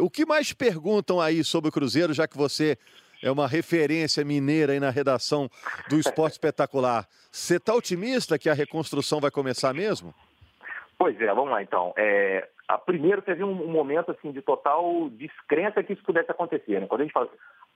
O 0.00 0.08
que 0.08 0.24
mais 0.24 0.52
perguntam 0.52 1.20
aí 1.20 1.44
sobre 1.44 1.68
o 1.68 1.72
Cruzeiro, 1.72 2.14
já 2.14 2.26
que 2.26 2.36
você 2.36 2.78
é 3.22 3.30
uma 3.30 3.46
referência 3.46 4.24
mineira 4.24 4.72
aí 4.72 4.80
na 4.80 4.90
redação 4.90 5.48
do 5.88 5.98
Esporte 5.98 6.32
Espetacular? 6.32 7.06
Você 7.30 7.56
está 7.56 7.74
otimista 7.74 8.38
que 8.38 8.48
a 8.48 8.54
reconstrução 8.54 9.20
vai 9.20 9.30
começar 9.30 9.72
mesmo? 9.72 10.14
Pois 10.98 11.20
é, 11.20 11.26
vamos 11.26 11.50
lá 11.50 11.62
então. 11.62 11.92
É, 11.96 12.48
a, 12.66 12.78
primeiro 12.78 13.22
teve 13.22 13.44
um, 13.44 13.54
momento 13.54 14.10
assim 14.10 14.32
de 14.32 14.40
total 14.40 15.08
descrença 15.10 15.82
que 15.82 15.92
isso 15.92 16.02
pudesse 16.02 16.30
acontecer. 16.30 16.80
Né? 16.80 16.86
Quando 16.86 17.02
a 17.02 17.04
gente 17.04 17.12
fala, 17.12 17.28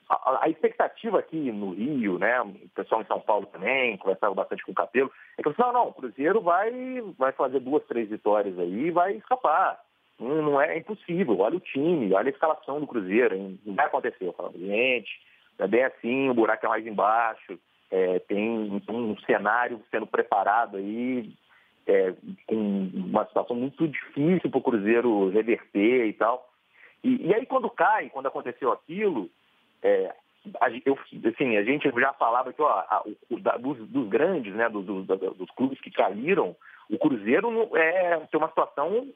a, 0.09 0.45
a, 0.45 0.49
expectativa 0.49 1.19
aqui 1.19 1.53
no 1.53 1.75
Rio, 1.75 2.19
né, 2.19 2.41
o 2.41 2.55
pessoal 2.75 3.03
em 3.03 3.07
São 3.07 3.21
Paulo 3.21 3.47
também, 3.47 3.97
conversava 3.99 4.35
bastante 4.35 4.65
com 4.65 4.73
o 4.73 4.75
Capelo, 4.75 5.13
é 5.37 5.43
que 5.43 5.49
eu 5.49 5.55
não, 5.59 5.73
não, 5.73 5.89
o 5.89 5.93
Cruzeiro 5.93 6.41
vai, 6.41 6.73
vai 7.19 7.33
fazer 7.33 7.61
duas, 7.61 7.85
três 7.85 8.09
vitórias 8.09 8.59
aí 8.59 8.87
e 8.87 8.91
vai 8.91 9.13
escapar. 9.15 9.79
Não, 10.19 10.61
é, 10.61 10.75
é, 10.75 10.79
impossível, 10.79 11.39
olha 11.39 11.57
o 11.57 11.61
time, 11.61 12.13
olha 12.13 12.29
a 12.29 12.33
escalação 12.33 12.81
do 12.81 12.87
Cruzeiro, 12.87 13.37
hein? 13.37 13.61
não 13.65 13.75
vai 13.75 13.87
acontecer. 13.87 14.25
Eu 14.25 14.33
falava, 14.33 14.59
gente, 14.59 15.11
é 15.59 15.67
bem 15.67 15.85
assim, 15.85 16.29
o 16.29 16.35
buraco 16.35 16.65
é 16.65 16.69
mais 16.69 16.87
embaixo, 16.87 17.59
é, 17.91 18.19
tem 18.21 18.83
um 18.89 19.17
cenário 19.21 19.81
sendo 19.91 20.07
preparado 20.07 20.77
aí, 20.79 21.33
é, 21.87 22.15
com 22.47 22.91
uma 22.95 23.27
situação 23.27 23.57
muito 23.57 23.87
difícil 23.87 24.51
para 24.51 24.59
o 24.59 24.63
Cruzeiro 24.63 25.29
reverter 25.29 26.07
e 26.07 26.13
tal. 26.15 26.49
E, 27.05 27.29
e 27.29 27.35
aí 27.35 27.47
quando 27.47 27.71
cai, 27.71 28.11
quando 28.11 28.27
aconteceu 28.27 28.73
aquilo, 28.73 29.31
é, 29.83 30.15
eu, 30.85 30.99
assim, 31.29 31.57
a 31.57 31.63
gente 31.63 31.91
já 31.91 32.13
falava 32.15 32.53
que 32.53 32.63
ó, 32.63 32.69
a, 32.69 33.03
o, 33.31 33.41
da, 33.41 33.57
dos, 33.57 33.79
dos, 33.89 34.09
grandes, 34.09 34.55
né, 34.55 34.69
do, 34.69 34.83
do, 34.83 35.03
dos 35.05 35.51
clubes 35.51 35.81
que 35.81 35.91
caíram, 35.91 36.57
o 36.91 36.99
Cruzeiro 36.99 37.77
é, 37.77 38.19
tem 38.31 38.39
uma 38.39 38.49
situação 38.49 39.09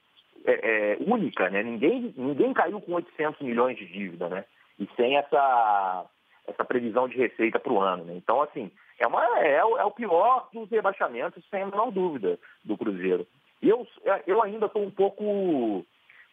é, 0.45 0.53
é, 0.53 0.97
única, 1.01 1.49
né? 1.49 1.63
Ninguém, 1.63 2.13
ninguém 2.17 2.53
caiu 2.53 2.81
com 2.81 2.95
800 2.95 3.41
milhões 3.41 3.77
de 3.77 3.87
dívida, 3.87 4.29
né? 4.29 4.45
E 4.79 4.89
sem 4.97 5.17
essa, 5.17 6.05
essa 6.47 6.65
previsão 6.65 7.09
de 7.09 7.17
receita 7.17 7.59
para 7.59 7.73
o 7.73 7.81
ano. 7.81 8.05
Né? 8.05 8.15
Então, 8.17 8.43
assim, 8.43 8.71
é, 8.99 9.07
uma, 9.07 9.25
é, 9.39 9.55
é, 9.55 9.65
o 9.65 9.91
pior 9.91 10.49
dos 10.53 10.69
rebaixamentos, 10.71 11.43
sem 11.51 11.63
a 11.63 11.67
menor 11.67 11.91
dúvida, 11.91 12.39
do 12.65 12.77
Cruzeiro. 12.77 13.27
Eu, 13.63 13.87
eu 14.27 14.43
ainda 14.43 14.67
estou 14.67 14.83
um 14.83 14.91
pouco 14.91 15.85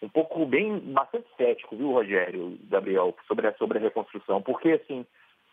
um 0.02 0.10
pouco 0.10 0.46
bem, 0.46 0.80
bastante 0.80 1.28
cético, 1.36 1.76
viu, 1.76 1.92
Rogério, 1.92 2.58
Gabriel, 2.70 3.16
sobre 3.28 3.48
a, 3.48 3.54
sobre 3.56 3.78
a 3.78 3.82
reconstrução, 3.82 4.42
porque, 4.42 4.72
assim, 4.72 5.06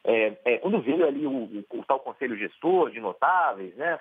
é, 0.05 0.37
é, 0.45 0.59
quando 0.59 0.81
veio 0.81 1.05
ali 1.05 1.27
o, 1.27 1.31
o, 1.31 1.65
o, 1.69 1.85
tal 1.85 1.99
conselho 1.99 2.37
gestor 2.37 2.91
de 2.91 3.01
notáveis, 3.01 3.75
né, 3.75 3.99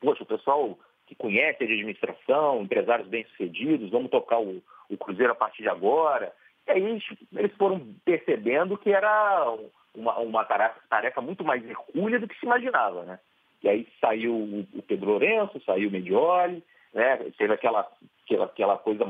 poxa, 0.00 0.22
o 0.22 0.26
pessoal 0.26 0.78
que 1.06 1.14
conhece 1.14 1.66
de 1.66 1.72
administração, 1.72 2.62
empresários 2.62 3.08
bem-sucedidos, 3.08 3.90
vamos 3.90 4.10
tocar 4.10 4.40
o, 4.40 4.62
o 4.90 4.96
Cruzeiro 4.98 5.32
a 5.32 5.36
partir 5.36 5.62
de 5.62 5.70
agora, 5.70 6.32
e 6.66 6.70
aí 6.70 7.00
eles, 7.34 7.56
foram 7.56 7.80
percebendo 8.04 8.76
que 8.76 8.90
era 8.90 9.56
uma, 9.94 10.18
uma 10.18 10.44
tarefa, 10.44 10.78
tarefa, 10.90 11.20
muito 11.22 11.42
mais 11.42 11.64
hercúlea 11.64 12.20
do 12.20 12.28
que 12.28 12.38
se 12.38 12.44
imaginava, 12.44 13.04
né, 13.04 13.18
e 13.62 13.68
aí 13.70 13.88
saiu 14.02 14.34
o, 14.34 14.60
o 14.74 14.82
Pedro 14.82 15.12
Lourenço, 15.12 15.62
saiu 15.64 15.88
o 15.88 15.92
Medioli, 15.92 16.62
né, 16.92 17.16
teve 17.38 17.54
aquela, 17.54 17.90
aquela, 18.26 18.44
aquela 18.44 18.76
coisa 18.76 19.06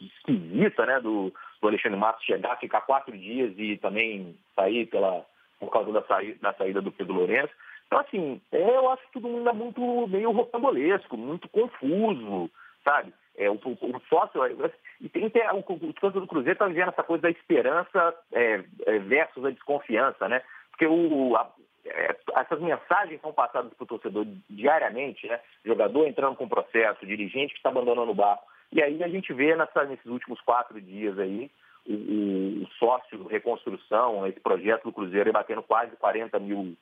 esquisita, 0.00 0.86
né, 0.86 1.00
do, 1.00 1.32
do 1.60 1.68
Alexandre 1.68 1.98
Matos 1.98 2.24
chegar, 2.24 2.58
ficar 2.58 2.80
quatro 2.82 3.16
dias 3.16 3.52
e 3.56 3.76
também 3.76 4.36
sair 4.54 4.86
pela, 4.86 5.24
por 5.58 5.70
causa 5.70 5.92
da 5.92 6.02
saída, 6.02 6.38
da 6.40 6.52
saída 6.54 6.80
do 6.80 6.92
Pedro 6.92 7.14
Lourenço. 7.14 7.52
Então, 7.86 7.98
assim, 7.98 8.40
é, 8.52 8.76
eu 8.76 8.88
acho 8.90 9.02
que 9.06 9.12
tudo 9.14 9.26
ainda 9.26 9.52
muito 9.52 10.06
meio 10.06 10.30
rocambolesco, 10.30 11.16
muito 11.16 11.48
confuso, 11.48 12.50
sabe? 12.84 13.12
É, 13.36 13.50
o, 13.50 13.54
o, 13.54 13.96
o 13.96 14.02
sócio, 14.08 14.44
é, 14.44 14.70
e 15.00 15.08
tem, 15.08 15.28
tem 15.30 15.42
o, 15.50 15.58
o 15.58 15.94
sócio 16.00 16.20
do 16.20 16.26
Cruzeiro 16.26 16.52
está 16.52 16.66
vivendo 16.66 16.90
essa 16.90 17.02
coisa 17.02 17.22
da 17.22 17.30
esperança 17.30 18.14
é, 18.32 18.62
é, 18.86 18.98
versus 18.98 19.44
a 19.44 19.50
desconfiança, 19.50 20.28
né? 20.28 20.42
Porque 20.70 20.86
o, 20.86 21.34
a, 21.36 21.50
é, 21.84 22.16
essas 22.36 22.60
mensagens 22.60 23.20
são 23.20 23.32
passadas 23.32 23.72
para 23.74 23.84
o 23.84 23.86
torcedor 23.86 24.26
diariamente, 24.48 25.26
né? 25.26 25.40
Jogador 25.64 26.06
entrando 26.06 26.36
com 26.36 26.48
processo, 26.48 27.06
dirigente 27.06 27.52
que 27.52 27.58
está 27.58 27.70
abandonando 27.70 28.10
o 28.10 28.14
barco. 28.14 28.44
E 28.72 28.82
aí 28.82 29.02
a 29.02 29.08
gente 29.08 29.32
vê 29.32 29.54
nessa, 29.56 29.84
nesses 29.84 30.06
últimos 30.06 30.40
quatro 30.42 30.80
dias 30.80 31.18
aí 31.18 31.50
o, 31.86 32.62
o, 32.62 32.66
sócio 32.78 33.26
reconstrução, 33.26 34.26
esse 34.26 34.38
projeto 34.40 34.84
do 34.84 34.92
Cruzeiro 34.92 35.32
batendo 35.32 35.62
quase 35.62 35.96
40 35.96 36.38
mil 36.38 36.76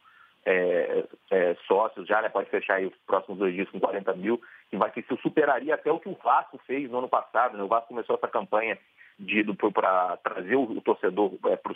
é, 0.44 1.04
é, 1.30 1.56
sócios 1.66 2.06
já, 2.06 2.22
né? 2.22 2.28
Pode 2.28 2.50
fechar 2.50 2.74
aí 2.74 2.86
os 2.86 2.94
próximos 3.06 3.38
dois 3.38 3.54
dias 3.54 3.68
com 3.70 3.80
40 3.80 4.14
mil, 4.14 4.40
que 4.70 4.76
vai 4.76 4.90
que 4.90 5.00
isso 5.00 5.16
superaria 5.22 5.74
até 5.74 5.90
o 5.90 6.00
que 6.00 6.08
o 6.08 6.18
Vasco 6.22 6.58
fez 6.66 6.90
no 6.90 6.98
ano 6.98 7.08
passado. 7.08 7.56
Né? 7.56 7.62
O 7.62 7.68
Vasco 7.68 7.88
começou 7.88 8.16
essa 8.16 8.28
campanha 8.28 8.78
para 9.72 10.16
trazer 10.18 10.56
o, 10.56 10.80
torcedor 10.80 11.32
é, 11.46 11.56
para 11.56 11.74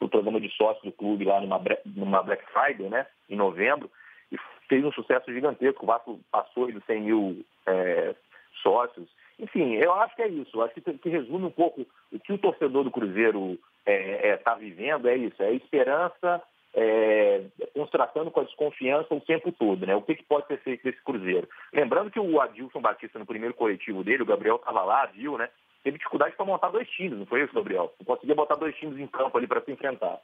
o 0.00 0.08
programa 0.08 0.40
de 0.40 0.50
sócios 0.50 0.84
do 0.84 0.92
clube 0.92 1.24
lá 1.24 1.40
numa, 1.40 1.62
numa 1.86 2.22
Black 2.22 2.44
Friday, 2.52 2.88
né? 2.88 3.06
Em 3.28 3.36
novembro, 3.36 3.90
e 4.32 4.36
fez 4.68 4.84
um 4.84 4.92
sucesso 4.92 5.32
gigantesco. 5.32 5.84
O 5.84 5.86
Vasco 5.86 6.20
passou 6.30 6.70
dos 6.70 6.84
100 6.84 7.00
mil 7.00 7.44
é, 7.66 8.14
sócios. 8.62 9.08
Enfim, 9.40 9.74
eu 9.74 9.92
acho 9.94 10.14
que 10.14 10.22
é 10.22 10.28
isso. 10.28 10.60
Acho 10.62 10.74
que, 10.74 10.80
que 10.80 11.08
resume 11.08 11.46
um 11.46 11.50
pouco 11.50 11.86
o 12.12 12.18
que 12.18 12.32
o 12.32 12.38
torcedor 12.38 12.84
do 12.84 12.90
Cruzeiro 12.90 13.52
está 13.52 13.92
é, 13.92 14.28
é, 14.28 14.36
tá 14.36 14.54
vivendo, 14.54 15.08
é 15.08 15.16
isso, 15.16 15.42
é 15.42 15.52
esperança 15.54 16.42
é, 16.74 17.44
contrastando 17.74 18.30
com 18.30 18.40
a 18.40 18.44
desconfiança 18.44 19.14
o 19.14 19.20
tempo 19.20 19.50
todo, 19.50 19.86
né? 19.86 19.94
O 19.94 20.02
que, 20.02 20.14
que 20.14 20.24
pode 20.24 20.46
ser 20.46 20.58
feito 20.58 20.84
desse 20.84 21.02
Cruzeiro? 21.02 21.48
Lembrando 21.72 22.10
que 22.10 22.20
o 22.20 22.40
Adilson 22.40 22.80
Batista, 22.80 23.18
no 23.18 23.26
primeiro 23.26 23.54
coletivo 23.54 24.04
dele, 24.04 24.22
o 24.22 24.26
Gabriel 24.26 24.56
estava 24.56 24.82
lá, 24.82 25.06
viu, 25.06 25.36
né? 25.36 25.48
Teve 25.82 25.98
dificuldade 25.98 26.36
para 26.36 26.44
montar 26.44 26.68
dois 26.68 26.88
times, 26.90 27.18
não 27.18 27.26
foi 27.26 27.42
isso, 27.42 27.54
Gabriel? 27.54 27.92
Não 27.98 28.04
conseguia 28.04 28.34
botar 28.34 28.54
dois 28.54 28.76
times 28.76 28.98
em 28.98 29.06
campo 29.06 29.36
ali 29.36 29.46
para 29.46 29.62
se 29.62 29.72
enfrentar. 29.72 30.20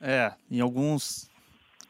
É, 0.00 0.32
em 0.50 0.60
alguns 0.60 1.30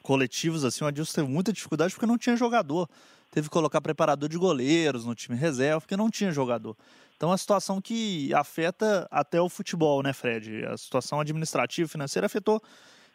coletivos, 0.02 0.64
assim, 0.64 0.84
o 0.84 0.88
Adilson 0.88 1.22
teve 1.22 1.32
muita 1.32 1.52
dificuldade 1.52 1.94
porque 1.94 2.06
não 2.06 2.18
tinha 2.18 2.36
jogador 2.36 2.88
teve 3.36 3.48
que 3.48 3.52
colocar 3.52 3.82
preparador 3.82 4.30
de 4.30 4.38
goleiros 4.38 5.04
no 5.04 5.14
time 5.14 5.36
reserva, 5.36 5.78
porque 5.78 5.94
não 5.94 6.08
tinha 6.08 6.32
jogador. 6.32 6.74
Então, 7.14 7.28
é 7.28 7.32
uma 7.32 7.36
situação 7.36 7.82
que 7.82 8.32
afeta 8.32 9.06
até 9.10 9.38
o 9.38 9.50
futebol, 9.50 10.02
né, 10.02 10.14
Fred? 10.14 10.64
A 10.64 10.74
situação 10.78 11.20
administrativa 11.20 11.84
e 11.84 11.90
financeira 11.90 12.24
afetou 12.24 12.62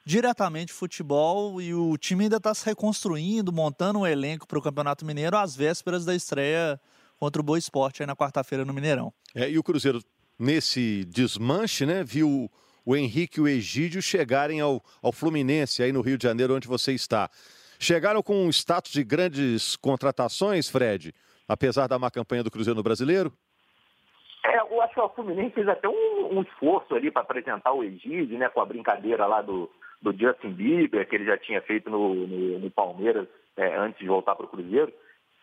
diretamente 0.06 0.74
o 0.74 0.76
futebol 0.76 1.60
e 1.60 1.74
o 1.74 1.98
time 1.98 2.26
ainda 2.26 2.38
está 2.38 2.54
se 2.54 2.64
reconstruindo, 2.64 3.52
montando 3.52 3.98
um 3.98 4.06
elenco 4.06 4.48
para 4.48 4.60
o 4.60 4.62
Campeonato 4.62 5.04
Mineiro 5.04 5.36
às 5.36 5.56
vésperas 5.56 6.06
da 6.06 6.14
estreia 6.14 6.80
contra 7.20 7.42
o 7.42 7.44
Boa 7.44 7.58
Esporte 7.58 8.04
aí 8.04 8.08
na 8.08 8.16
quarta-feira 8.16 8.64
no 8.64 8.74
Mineirão. 8.74 9.12
É, 9.34 9.50
e 9.50 9.58
o 9.58 9.64
Cruzeiro, 9.64 10.04
nesse 10.38 11.04
desmanche, 11.06 11.84
né, 11.84 12.04
viu 12.04 12.48
o 12.86 12.96
Henrique 12.96 13.40
e 13.40 13.42
o 13.42 13.48
Egídio 13.48 14.04
chegarem 14.04 14.60
ao, 14.60 14.86
ao 15.02 15.12
Fluminense, 15.12 15.82
aí 15.82 15.92
no 15.92 16.02
Rio 16.02 16.16
de 16.16 16.24
Janeiro, 16.26 16.56
onde 16.56 16.68
você 16.68 16.94
está. 16.94 17.28
Chegaram 17.84 18.22
com 18.22 18.46
um 18.46 18.50
status 18.52 18.92
de 18.92 19.04
grandes 19.04 19.76
contratações, 19.76 20.70
Fred, 20.70 21.12
apesar 21.50 21.88
da 21.88 21.98
má 21.98 22.12
campanha 22.12 22.44
do 22.44 22.52
Cruzeiro 22.52 22.78
no 22.78 22.84
Brasileiro? 22.84 23.34
É, 24.46 24.60
eu 24.60 24.80
acho 24.84 24.94
que 24.94 25.02
o 25.02 25.10
Fluminense 25.10 25.56
fez 25.56 25.68
até 25.68 25.90
um, 25.90 26.38
um 26.38 26.44
esforço 26.44 26.94
ali 26.94 27.10
para 27.10 27.24
apresentar 27.24 27.74
o 27.74 27.84
Egídio, 27.84 28.38
né, 28.38 28.50
com 28.50 28.62
a 28.62 28.66
brincadeira 28.68 29.26
lá 29.26 29.42
do, 29.42 29.68
do 30.00 30.16
Justin 30.16 30.52
Bieber, 30.52 31.10
que 31.10 31.16
ele 31.16 31.26
já 31.26 31.40
tinha 31.40 31.60
feito 31.64 31.90
no, 31.90 32.14
no, 32.14 32.60
no 32.60 32.70
Palmeiras 32.70 33.28
é, 33.58 33.76
antes 33.76 34.00
de 34.00 34.06
voltar 34.06 34.36
para 34.36 34.46
o 34.46 34.50
Cruzeiro. 34.50 34.94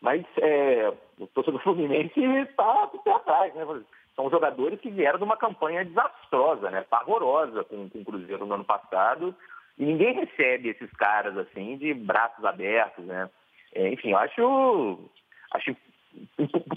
Mas 0.00 0.25
é, 0.40 0.92
o 1.18 1.26
torcedor 1.26 1.59
do 1.59 1.64
Fluminense 1.64 2.21
está 2.21 2.87
pé 3.02 3.14
atrás, 3.14 3.52
né? 3.52 3.66
São 4.14 4.30
jogadores 4.30 4.80
que 4.80 4.92
vieram 4.92 5.18
de 5.18 5.25
uma 5.25 5.37
campanha 5.37 5.85
desastrosa, 5.85 6.71
né? 6.71 6.85
Pavorosa 6.88 7.64
com, 7.64 7.88
com 7.88 7.99
o 7.99 8.04
Cruzeiro 8.04 8.47
no 8.47 8.54
ano 8.54 8.64
passado 8.64 9.35
e 9.78 9.85
ninguém 9.85 10.14
recebe 10.14 10.70
esses 10.70 10.90
caras 10.92 11.37
assim 11.38 11.76
de 11.76 11.94
braços 11.94 12.44
abertos, 12.44 13.04
né? 13.04 13.30
É, 13.75 13.88
enfim, 13.88 14.11
eu 14.11 14.18
acho, 14.18 15.11
acho 15.52 15.76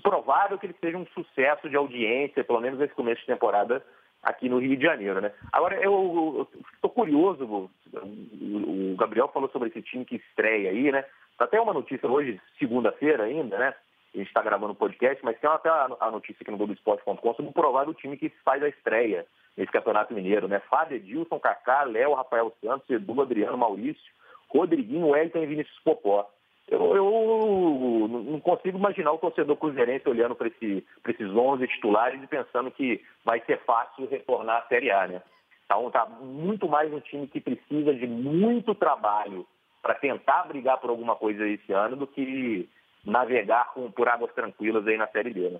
provável 0.03 0.57
que 0.57 0.67
ele 0.67 0.75
seja 0.79 0.97
um 0.97 1.05
sucesso 1.07 1.69
de 1.69 1.75
audiência, 1.75 2.43
pelo 2.43 2.61
menos 2.61 2.79
nesse 2.79 2.93
começo 2.93 3.21
de 3.21 3.27
temporada 3.27 3.83
aqui 4.21 4.47
no 4.47 4.59
Rio 4.59 4.77
de 4.77 4.83
Janeiro, 4.83 5.19
né? 5.19 5.31
Agora, 5.51 5.75
eu 5.81 6.47
estou 6.75 6.91
curioso, 6.91 7.43
o, 7.43 8.95
Gabriel 8.97 9.29
falou 9.29 9.49
sobre 9.49 9.69
esse 9.69 9.81
time 9.81 10.05
que 10.05 10.17
estreia 10.17 10.69
aí, 10.69 10.91
né? 10.91 11.03
Tá 11.37 11.45
até 11.45 11.59
uma 11.59 11.73
notícia 11.73 12.07
hoje, 12.07 12.39
segunda-feira 12.59 13.23
ainda, 13.23 13.57
né? 13.57 13.73
A 14.13 14.17
gente 14.17 14.27
está 14.27 14.41
gravando 14.41 14.73
o 14.73 14.75
podcast, 14.75 15.23
mas 15.23 15.39
tem 15.39 15.49
até 15.49 15.69
a 15.69 16.11
notícia 16.11 16.41
aqui 16.41 16.51
no 16.51 16.57
Globoesporte.com 16.57 17.33
sobre 17.33 17.49
o 17.49 17.53
provável 17.53 17.93
time 17.93 18.17
que 18.17 18.29
faz 18.43 18.61
a 18.61 18.67
estreia 18.67 19.25
nesse 19.55 19.71
Campeonato 19.71 20.13
Mineiro, 20.13 20.47
né? 20.47 20.59
Fábio 20.69 20.97
Edilson, 20.97 21.39
Kaká, 21.39 21.83
Léo, 21.83 22.13
Rafael 22.13 22.53
Santos, 22.61 22.89
Edu, 22.89 23.21
Adriano, 23.21 23.57
Maurício, 23.57 24.11
Rodriguinho, 24.49 25.07
Wellington 25.07 25.39
e 25.39 25.45
Vinícius 25.45 25.79
Popó. 25.79 26.29
Eu, 26.67 26.95
eu, 26.95 28.07
não 28.07 28.39
consigo 28.39 28.77
imaginar 28.77 29.11
o 29.11 29.17
torcedor 29.17 29.57
cruzeirense 29.57 30.07
olhando 30.07 30.35
para 30.35 30.47
esse, 30.47 30.85
esses 31.07 31.29
11 31.29 31.67
titulares 31.67 32.21
e 32.21 32.27
pensando 32.27 32.71
que 32.71 33.03
vai 33.25 33.41
ser 33.41 33.59
fácil 33.63 34.07
retornar 34.07 34.63
à 34.63 34.67
Série 34.67 34.91
A, 34.91 35.07
né? 35.07 35.21
Então 35.65 35.89
tá 35.89 36.05
muito 36.05 36.67
mais 36.67 36.91
um 36.91 36.99
time 36.99 37.27
que 37.27 37.39
precisa 37.39 37.93
de 37.93 38.07
muito 38.07 38.75
trabalho 38.75 39.45
para 39.81 39.95
tentar 39.95 40.43
brigar 40.43 40.77
por 40.79 40.89
alguma 40.89 41.15
coisa 41.15 41.47
esse 41.47 41.71
ano 41.73 41.95
do 41.95 42.07
que 42.07 42.69
navegar 43.05 43.73
com, 43.73 43.91
por 43.91 44.07
águas 44.07 44.33
tranquilas 44.33 44.85
aí 44.87 44.97
na 44.97 45.07
Série 45.07 45.33
B, 45.33 45.49
né? 45.49 45.59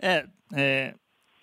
É, 0.00 0.26
é, 0.54 0.94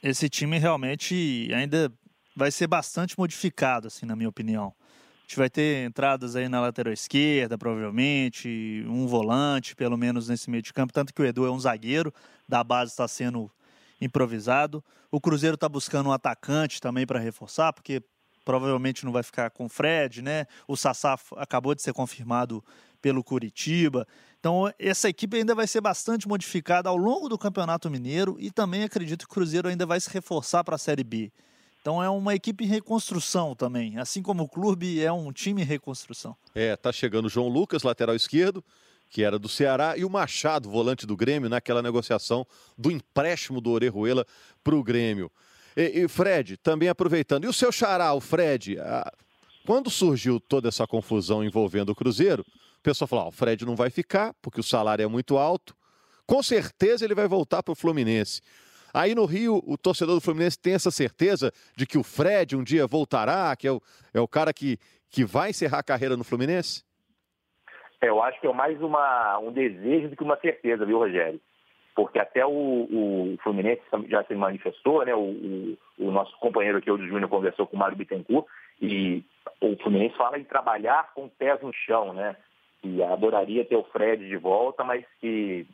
esse 0.03 0.29
time 0.29 0.57
realmente 0.57 1.49
ainda 1.53 1.91
vai 2.35 2.51
ser 2.51 2.67
bastante 2.67 3.17
modificado, 3.17 3.87
assim, 3.87 4.05
na 4.05 4.15
minha 4.15 4.29
opinião. 4.29 4.73
A 5.19 5.21
gente 5.21 5.37
vai 5.37 5.49
ter 5.49 5.85
entradas 5.85 6.35
aí 6.35 6.49
na 6.49 6.59
lateral 6.59 6.91
esquerda, 6.91 7.57
provavelmente, 7.57 8.85
um 8.87 9.07
volante, 9.07 9.75
pelo 9.75 9.97
menos 9.97 10.27
nesse 10.27 10.49
meio 10.49 10.61
de 10.61 10.73
campo, 10.73 10.91
tanto 10.91 11.13
que 11.13 11.21
o 11.21 11.25
Edu 11.25 11.45
é 11.45 11.51
um 11.51 11.59
zagueiro, 11.59 12.13
da 12.47 12.63
base 12.63 12.91
está 12.91 13.07
sendo 13.07 13.49
improvisado. 14.01 14.83
O 15.09 15.21
Cruzeiro 15.21 15.55
está 15.55 15.69
buscando 15.69 16.09
um 16.09 16.11
atacante 16.11 16.81
também 16.81 17.05
para 17.05 17.19
reforçar, 17.19 17.71
porque 17.71 18.01
provavelmente 18.43 19.05
não 19.05 19.11
vai 19.11 19.23
ficar 19.23 19.49
com 19.51 19.65
o 19.65 19.69
Fred, 19.69 20.21
né? 20.21 20.47
O 20.67 20.75
Sassá 20.75 21.17
acabou 21.37 21.75
de 21.75 21.81
ser 21.81 21.93
confirmado 21.93 22.63
pelo 23.01 23.23
Curitiba. 23.23 24.07
Então, 24.39 24.71
essa 24.79 25.09
equipe 25.09 25.37
ainda 25.37 25.53
vai 25.53 25.67
ser 25.67 25.81
bastante 25.81 26.27
modificada 26.27 26.89
ao 26.89 26.97
longo 26.97 27.29
do 27.29 27.37
Campeonato 27.37 27.89
Mineiro 27.89 28.37
e 28.39 28.51
também 28.51 28.83
acredito 28.83 29.19
que 29.19 29.31
o 29.31 29.35
Cruzeiro 29.35 29.67
ainda 29.67 29.85
vai 29.85 29.99
se 29.99 30.09
reforçar 30.09 30.63
para 30.63 30.75
a 30.75 30.79
Série 30.79 31.03
B. 31.03 31.31
Então 31.81 32.01
é 32.01 32.09
uma 32.09 32.35
equipe 32.35 32.63
em 32.63 32.67
reconstrução 32.67 33.55
também, 33.55 33.97
assim 33.97 34.21
como 34.21 34.43
o 34.43 34.47
clube 34.47 35.03
é 35.03 35.11
um 35.11 35.31
time 35.31 35.63
em 35.63 35.65
reconstrução. 35.65 36.37
É, 36.53 36.75
tá 36.75 36.91
chegando 36.91 37.25
o 37.25 37.29
João 37.29 37.47
Lucas, 37.47 37.81
lateral 37.81 38.15
esquerdo, 38.15 38.63
que 39.09 39.23
era 39.23 39.39
do 39.39 39.49
Ceará, 39.49 39.97
e 39.97 40.05
o 40.05 40.09
Machado, 40.09 40.69
volante 40.69 41.07
do 41.07 41.17
Grêmio, 41.17 41.49
naquela 41.49 41.81
negociação 41.81 42.45
do 42.77 42.91
empréstimo 42.91 43.59
do 43.59 43.71
Orejuela 43.71 44.25
para 44.63 44.75
o 44.75 44.83
Grêmio. 44.83 45.31
E, 45.75 46.03
e, 46.03 46.07
Fred, 46.07 46.55
também 46.57 46.87
aproveitando, 46.87 47.45
e 47.45 47.47
o 47.47 47.53
seu 47.53 47.71
xará, 47.71 48.13
o 48.13 48.21
Fred, 48.21 48.79
a, 48.79 49.11
Quando 49.65 49.89
surgiu 49.89 50.39
toda 50.39 50.69
essa 50.69 50.85
confusão 50.85 51.43
envolvendo 51.43 51.89
o 51.89 51.95
Cruzeiro, 51.95 52.45
o 52.81 52.83
pessoal 52.83 53.07
falou: 53.07 53.25
ah, 53.25 53.27
o 53.27 53.31
Fred 53.31 53.65
não 53.65 53.75
vai 53.75 53.89
ficar 53.89 54.33
porque 54.41 54.59
o 54.59 54.63
salário 54.63 55.03
é 55.03 55.07
muito 55.07 55.37
alto. 55.37 55.75
Com 56.25 56.41
certeza 56.41 57.05
ele 57.05 57.15
vai 57.15 57.27
voltar 57.27 57.61
para 57.61 57.71
o 57.71 57.75
Fluminense. 57.75 58.41
Aí 58.93 59.15
no 59.15 59.25
Rio, 59.25 59.61
o 59.65 59.77
torcedor 59.77 60.15
do 60.15 60.21
Fluminense 60.21 60.59
tem 60.59 60.73
essa 60.73 60.91
certeza 60.91 61.51
de 61.77 61.85
que 61.85 61.97
o 61.97 62.03
Fred 62.03 62.55
um 62.57 62.63
dia 62.63 62.85
voltará, 62.87 63.55
que 63.55 63.67
é 63.67 63.71
o, 63.71 63.81
é 64.13 64.19
o 64.19 64.27
cara 64.27 64.51
que, 64.51 64.77
que 65.09 65.23
vai 65.23 65.51
encerrar 65.51 65.79
a 65.79 65.83
carreira 65.83 66.17
no 66.17 66.23
Fluminense? 66.23 66.83
É, 68.01 68.09
eu 68.09 68.21
acho 68.21 68.41
que 68.41 68.47
é 68.47 68.53
mais 68.53 68.81
uma, 68.81 69.37
um 69.39 69.51
desejo 69.51 70.09
do 70.09 70.15
que 70.15 70.23
uma 70.23 70.37
certeza, 70.39 70.85
viu, 70.85 70.97
Rogério? 70.97 71.39
Porque 71.95 72.17
até 72.17 72.45
o, 72.45 72.49
o 72.49 73.37
Fluminense 73.43 73.81
já 74.09 74.23
se 74.23 74.33
manifestou, 74.33 75.05
né? 75.05 75.13
O, 75.13 75.19
o, 75.19 75.77
o 75.99 76.11
nosso 76.11 76.35
companheiro 76.39 76.79
aqui, 76.79 76.89
o 76.89 76.97
Júnior, 76.97 77.29
conversou 77.29 77.67
com 77.67 77.75
o 77.75 77.79
Mário 77.79 77.95
Bittencourt 77.95 78.47
e 78.81 79.23
o 79.61 79.77
Fluminense 79.77 80.17
fala 80.17 80.39
em 80.39 80.43
trabalhar 80.43 81.13
com 81.13 81.29
pés 81.29 81.61
no 81.61 81.71
chão, 81.71 82.13
né? 82.13 82.35
E 82.83 83.03
adoraria 83.03 83.65
ter 83.65 83.75
o 83.75 83.83
Fred 83.83 84.27
de 84.27 84.37
volta, 84.37 84.83
mas 84.83 85.05
que, 85.19 85.67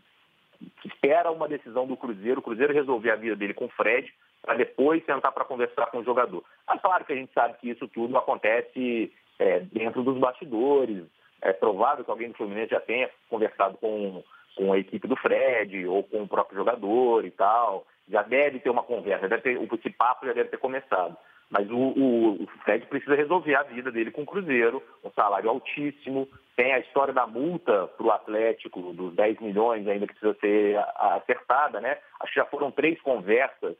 que 0.82 0.88
espera 0.88 1.32
uma 1.32 1.48
decisão 1.48 1.88
do 1.88 1.96
Cruzeiro, 1.96 2.40
o 2.40 2.44
Cruzeiro 2.44 2.74
resolver 2.74 3.12
a 3.12 3.16
vida 3.16 3.36
dele 3.36 3.54
com 3.54 3.66
o 3.66 3.70
Fred, 3.70 4.12
para 4.42 4.56
depois 4.56 5.04
sentar 5.06 5.32
para 5.32 5.46
conversar 5.46 5.88
com 5.88 6.00
o 6.00 6.04
jogador. 6.04 6.44
Mas 6.68 6.82
claro 6.82 7.06
que 7.06 7.14
a 7.14 7.16
gente 7.16 7.34
sabe 7.34 7.58
que 7.60 7.70
isso 7.70 7.88
tudo 7.88 8.18
acontece 8.18 9.12
é, 9.40 9.60
dentro 9.60 10.04
dos 10.04 10.18
bastidores, 10.18 11.06
é 11.42 11.54
provável 11.54 12.04
que 12.04 12.12
alguém 12.12 12.30
do 12.30 12.38
Fluminense 12.38 12.72
já 12.72 12.80
tenha 12.80 13.10
conversado 13.30 13.78
com, 13.78 14.24
com 14.56 14.74
a 14.74 14.80
equipe 14.80 15.08
do 15.08 15.16
Fred 15.16 15.86
ou 15.86 16.04
com 16.04 16.24
o 16.24 16.28
próprio 16.28 16.58
jogador 16.58 17.26
e 17.26 17.32
tal. 17.32 17.86
Já 18.10 18.24
deve 18.24 18.60
ter 18.60 18.70
uma 18.70 18.84
conversa, 18.84 19.28
deve 19.28 19.42
ter, 19.42 19.62
esse 19.62 19.90
papo 19.92 20.26
já 20.26 20.34
deve 20.34 20.50
ter 20.50 20.58
começado. 20.58 21.16
Mas 21.50 21.70
o, 21.70 21.78
o, 21.78 22.44
o, 22.44 22.48
Fred 22.64 22.86
precisa 22.88 23.16
resolver 23.16 23.56
a 23.56 23.64
vida 23.64 23.92
dele 23.92 24.12
com 24.12 24.24
o 24.24 24.26
Cruzeiro, 24.26 24.84
um 25.04 25.10
salário 25.12 25.50
altíssimo. 25.50 26.28
Tem 26.56 26.74
a 26.74 26.80
história 26.80 27.14
da 27.14 27.26
multa 27.26 27.88
para 27.88 28.06
o 28.06 28.12
Atlético, 28.12 28.94
dos 28.94 29.16
10 29.16 29.40
milhões 29.40 29.88
ainda 29.88 30.08
que 30.08 30.14
precisa 30.14 30.38
ser 30.40 30.78
acertada, 30.96 31.80
né? 31.80 31.98
Acho 32.20 32.34
que 32.34 32.40
já 32.40 32.46
foram 32.46 32.70
três 32.72 33.00
conversas 33.02 33.76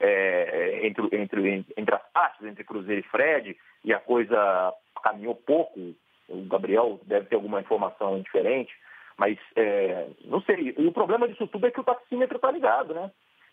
é, 0.00 0.86
entre, 0.86 1.08
entre, 1.12 1.66
entre 1.76 1.94
as 1.94 2.02
partes, 2.12 2.44
entre 2.44 2.64
Cruzeiro 2.64 3.00
e 3.00 3.08
Fred, 3.08 3.56
e 3.84 3.92
a 3.92 4.00
coisa 4.00 4.74
caminhou 5.02 5.34
pouco 5.34 5.94
o 6.32 6.42
Gabriel 6.46 6.98
deve 7.04 7.26
ter 7.26 7.34
alguma 7.36 7.60
informação 7.60 8.20
diferente, 8.20 8.72
mas 9.16 9.38
é, 9.54 10.08
não 10.24 10.40
sei. 10.42 10.74
O 10.78 10.90
problema 10.92 11.28
disso 11.28 11.46
tudo 11.46 11.66
é 11.66 11.70
que 11.70 11.80
o 11.80 11.84
taxímetro 11.84 12.36
está 12.36 12.50
ligado, 12.50 12.94
né? 12.94 13.10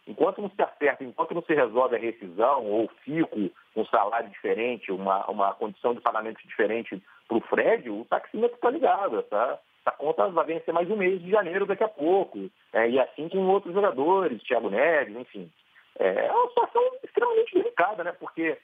Enquanto 0.09 0.41
não 0.41 0.49
se 0.49 0.59
acerta, 0.59 1.03
enquanto 1.03 1.35
não 1.35 1.43
se 1.43 1.53
resolve 1.53 1.95
a 1.95 1.99
rescisão 1.99 2.65
ou 2.65 2.89
fico, 3.05 3.51
um 3.75 3.85
salário 3.85 4.27
diferente, 4.29 4.91
uma, 4.91 5.23
uma 5.29 5.53
condição 5.53 5.93
de 5.93 6.01
pagamento 6.01 6.39
diferente 6.47 6.99
para 7.27 7.37
o 7.37 7.41
Fred, 7.41 7.87
o 7.91 8.03
taxímetro 8.05 8.55
está 8.55 8.71
ligado, 8.71 9.21
tá? 9.23 9.59
A 9.85 9.91
conta 9.91 10.27
vai 10.29 10.45
vencer 10.45 10.73
mais 10.73 10.89
um 10.89 10.97
mês 10.97 11.21
de 11.21 11.29
janeiro 11.29 11.67
daqui 11.67 11.83
a 11.83 11.87
pouco. 11.87 12.49
É, 12.73 12.89
e 12.89 12.99
assim 12.99 13.29
com 13.29 13.37
outros 13.49 13.71
jogadores, 13.71 14.41
Thiago 14.41 14.71
Neves, 14.71 15.15
enfim. 15.15 15.51
É, 15.99 16.25
é 16.25 16.31
uma 16.31 16.47
situação 16.47 16.81
extremamente 17.03 17.53
delicada, 17.53 18.03
né? 18.03 18.11
Porque 18.19 18.57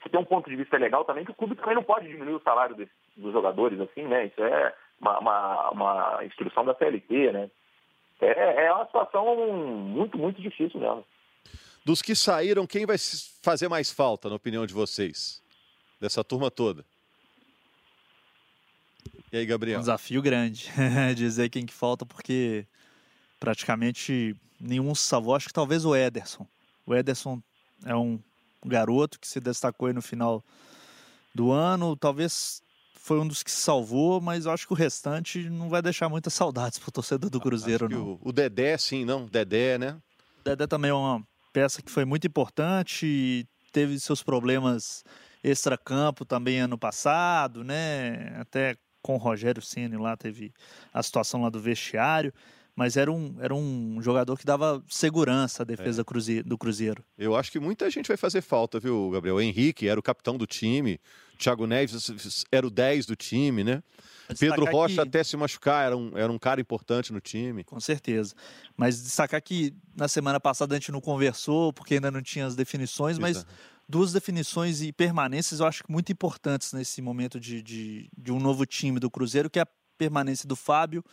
você 0.00 0.08
tem 0.08 0.20
um 0.20 0.24
ponto 0.24 0.48
de 0.48 0.54
vista 0.54 0.78
legal 0.78 1.04
também, 1.04 1.24
que 1.24 1.32
o 1.32 1.34
clube 1.34 1.56
também 1.56 1.74
não 1.74 1.82
pode 1.82 2.06
diminuir 2.06 2.34
o 2.34 2.42
salário 2.42 2.76
desse, 2.76 2.92
dos 3.16 3.32
jogadores, 3.32 3.80
assim, 3.80 4.02
né? 4.04 4.26
Isso 4.26 4.42
é 4.42 4.72
uma, 5.00 5.18
uma, 5.18 5.70
uma 5.70 6.24
instrução 6.24 6.64
da 6.64 6.74
CLT, 6.74 7.32
né? 7.32 7.50
É, 8.22 8.66
é 8.66 8.72
uma 8.72 8.86
situação 8.86 9.36
muito, 9.52 10.16
muito 10.16 10.40
difícil 10.40 10.78
mesmo. 10.78 11.04
Dos 11.84 12.00
que 12.00 12.14
saíram, 12.14 12.66
quem 12.66 12.86
vai 12.86 12.96
fazer 13.42 13.68
mais 13.68 13.90
falta, 13.90 14.28
na 14.28 14.36
opinião 14.36 14.64
de 14.64 14.72
vocês? 14.72 15.42
Dessa 16.00 16.22
turma 16.22 16.50
toda? 16.50 16.84
E 19.32 19.38
aí, 19.38 19.46
Gabriel? 19.46 19.78
Um 19.78 19.80
desafio 19.80 20.22
grande 20.22 20.70
dizer 21.16 21.48
quem 21.48 21.66
que 21.66 21.72
falta, 21.72 22.06
porque 22.06 22.64
praticamente 23.40 24.36
nenhum 24.60 24.94
se 24.94 25.02
salvou. 25.02 25.34
Acho 25.34 25.48
que 25.48 25.54
talvez 25.54 25.84
o 25.84 25.96
Ederson. 25.96 26.46
O 26.86 26.94
Ederson 26.94 27.42
é 27.84 27.96
um 27.96 28.20
garoto 28.64 29.18
que 29.18 29.26
se 29.26 29.40
destacou 29.40 29.88
aí 29.88 29.92
no 29.92 30.02
final 30.02 30.44
do 31.34 31.50
ano. 31.50 31.96
Talvez 31.96 32.62
foi 33.02 33.18
um 33.18 33.26
dos 33.26 33.42
que 33.42 33.50
salvou, 33.50 34.20
mas 34.20 34.46
eu 34.46 34.52
acho 34.52 34.64
que 34.64 34.72
o 34.72 34.76
restante 34.76 35.50
não 35.50 35.68
vai 35.68 35.82
deixar 35.82 36.08
muitas 36.08 36.32
saudades 36.32 36.78
para 36.78 36.88
o 36.88 36.92
torcedor 36.92 37.28
do 37.28 37.40
Cruzeiro, 37.40 37.88
não. 37.88 38.12
O, 38.22 38.28
o 38.28 38.32
Dedé, 38.32 38.78
sim, 38.78 39.04
não? 39.04 39.26
Dedé, 39.26 39.76
né? 39.76 39.98
O 40.40 40.44
Dedé 40.44 40.68
também 40.68 40.92
é 40.92 40.94
uma 40.94 41.20
peça 41.52 41.82
que 41.82 41.90
foi 41.90 42.04
muito 42.04 42.28
importante 42.28 43.04
e 43.04 43.46
teve 43.72 43.98
seus 43.98 44.22
problemas 44.22 45.02
extra-campo 45.42 46.24
também 46.24 46.60
ano 46.60 46.78
passado, 46.78 47.64
né? 47.64 48.36
Até 48.38 48.76
com 49.02 49.14
o 49.14 49.18
Rogério 49.18 49.60
Ceni 49.60 49.96
lá 49.96 50.16
teve 50.16 50.54
a 50.94 51.02
situação 51.02 51.42
lá 51.42 51.50
do 51.50 51.58
vestiário 51.60 52.32
mas 52.74 52.96
era 52.96 53.12
um, 53.12 53.36
era 53.40 53.54
um 53.54 54.00
jogador 54.00 54.38
que 54.38 54.44
dava 54.44 54.82
segurança 54.88 55.62
à 55.62 55.66
defesa 55.66 56.02
é. 56.02 56.42
do 56.42 56.56
Cruzeiro. 56.56 57.04
Eu 57.18 57.36
acho 57.36 57.52
que 57.52 57.60
muita 57.60 57.90
gente 57.90 58.08
vai 58.08 58.16
fazer 58.16 58.40
falta, 58.40 58.80
viu, 58.80 59.10
Gabriel? 59.10 59.36
O 59.36 59.40
Henrique 59.40 59.88
era 59.88 60.00
o 60.00 60.02
capitão 60.02 60.38
do 60.38 60.46
time, 60.46 60.98
Thiago 61.38 61.66
Neves 61.66 62.44
era 62.50 62.66
o 62.66 62.70
10 62.70 63.06
do 63.06 63.16
time, 63.16 63.64
né? 63.64 63.82
Pedro 64.38 64.64
Rocha 64.64 64.94
que... 64.94 65.00
até 65.00 65.22
se 65.22 65.36
machucar, 65.36 65.86
era 65.86 65.96
um, 65.96 66.16
era 66.16 66.32
um 66.32 66.38
cara 66.38 66.60
importante 66.60 67.12
no 67.12 67.20
time. 67.20 67.64
Com 67.64 67.80
certeza. 67.80 68.34
Mas 68.76 69.02
destacar 69.02 69.42
que 69.42 69.74
na 69.94 70.08
semana 70.08 70.40
passada 70.40 70.74
a 70.74 70.78
gente 70.78 70.92
não 70.92 71.00
conversou, 71.00 71.72
porque 71.72 71.94
ainda 71.94 72.10
não 72.10 72.22
tinha 72.22 72.46
as 72.46 72.56
definições, 72.56 73.18
mas 73.18 73.38
Exato. 73.38 73.52
duas 73.86 74.12
definições 74.12 74.80
e 74.80 74.92
permanências 74.92 75.60
eu 75.60 75.66
acho 75.66 75.84
muito 75.88 76.10
importantes 76.10 76.72
nesse 76.72 77.02
momento 77.02 77.38
de, 77.38 77.60
de, 77.60 78.08
de 78.16 78.32
um 78.32 78.38
novo 78.38 78.64
time 78.64 78.98
do 78.98 79.10
Cruzeiro, 79.10 79.50
que 79.50 79.58
é 79.58 79.62
a 79.62 79.68
permanência 79.98 80.48
do 80.48 80.56
Fábio 80.56 81.04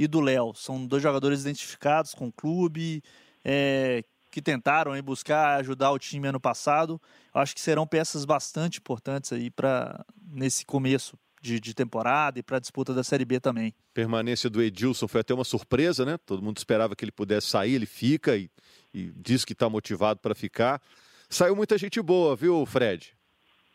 e 0.00 0.08
do 0.08 0.18
Léo. 0.18 0.54
São 0.54 0.86
dois 0.86 1.02
jogadores 1.02 1.42
identificados 1.42 2.14
com 2.14 2.28
o 2.28 2.32
clube, 2.32 3.02
é, 3.44 4.02
que 4.30 4.40
tentaram 4.40 4.92
aí 4.92 5.02
buscar 5.02 5.58
ajudar 5.58 5.90
o 5.90 5.98
time 5.98 6.26
ano 6.26 6.40
passado. 6.40 6.98
Eu 7.34 7.40
acho 7.42 7.54
que 7.54 7.60
serão 7.60 7.86
peças 7.86 8.24
bastante 8.24 8.78
importantes 8.78 9.30
aí 9.30 9.50
para 9.50 10.02
nesse 10.32 10.64
começo 10.64 11.18
de, 11.42 11.60
de, 11.60 11.74
temporada 11.74 12.38
e 12.38 12.42
para 12.42 12.56
a 12.56 12.60
disputa 12.60 12.94
da 12.94 13.04
Série 13.04 13.26
B 13.26 13.40
também. 13.40 13.74
Permanência 13.92 14.48
do 14.48 14.62
Edilson 14.62 15.06
foi 15.06 15.20
até 15.20 15.34
uma 15.34 15.44
surpresa, 15.44 16.06
né? 16.06 16.16
Todo 16.24 16.42
mundo 16.42 16.56
esperava 16.56 16.96
que 16.96 17.04
ele 17.04 17.12
pudesse 17.12 17.48
sair, 17.48 17.74
ele 17.74 17.86
fica 17.86 18.36
e, 18.38 18.50
e 18.94 19.12
diz 19.14 19.44
que 19.44 19.52
está 19.52 19.68
motivado 19.68 20.18
para 20.20 20.34
ficar. 20.34 20.80
Saiu 21.28 21.54
muita 21.54 21.76
gente 21.76 22.00
boa, 22.00 22.34
viu, 22.34 22.64
Fred? 22.64 23.14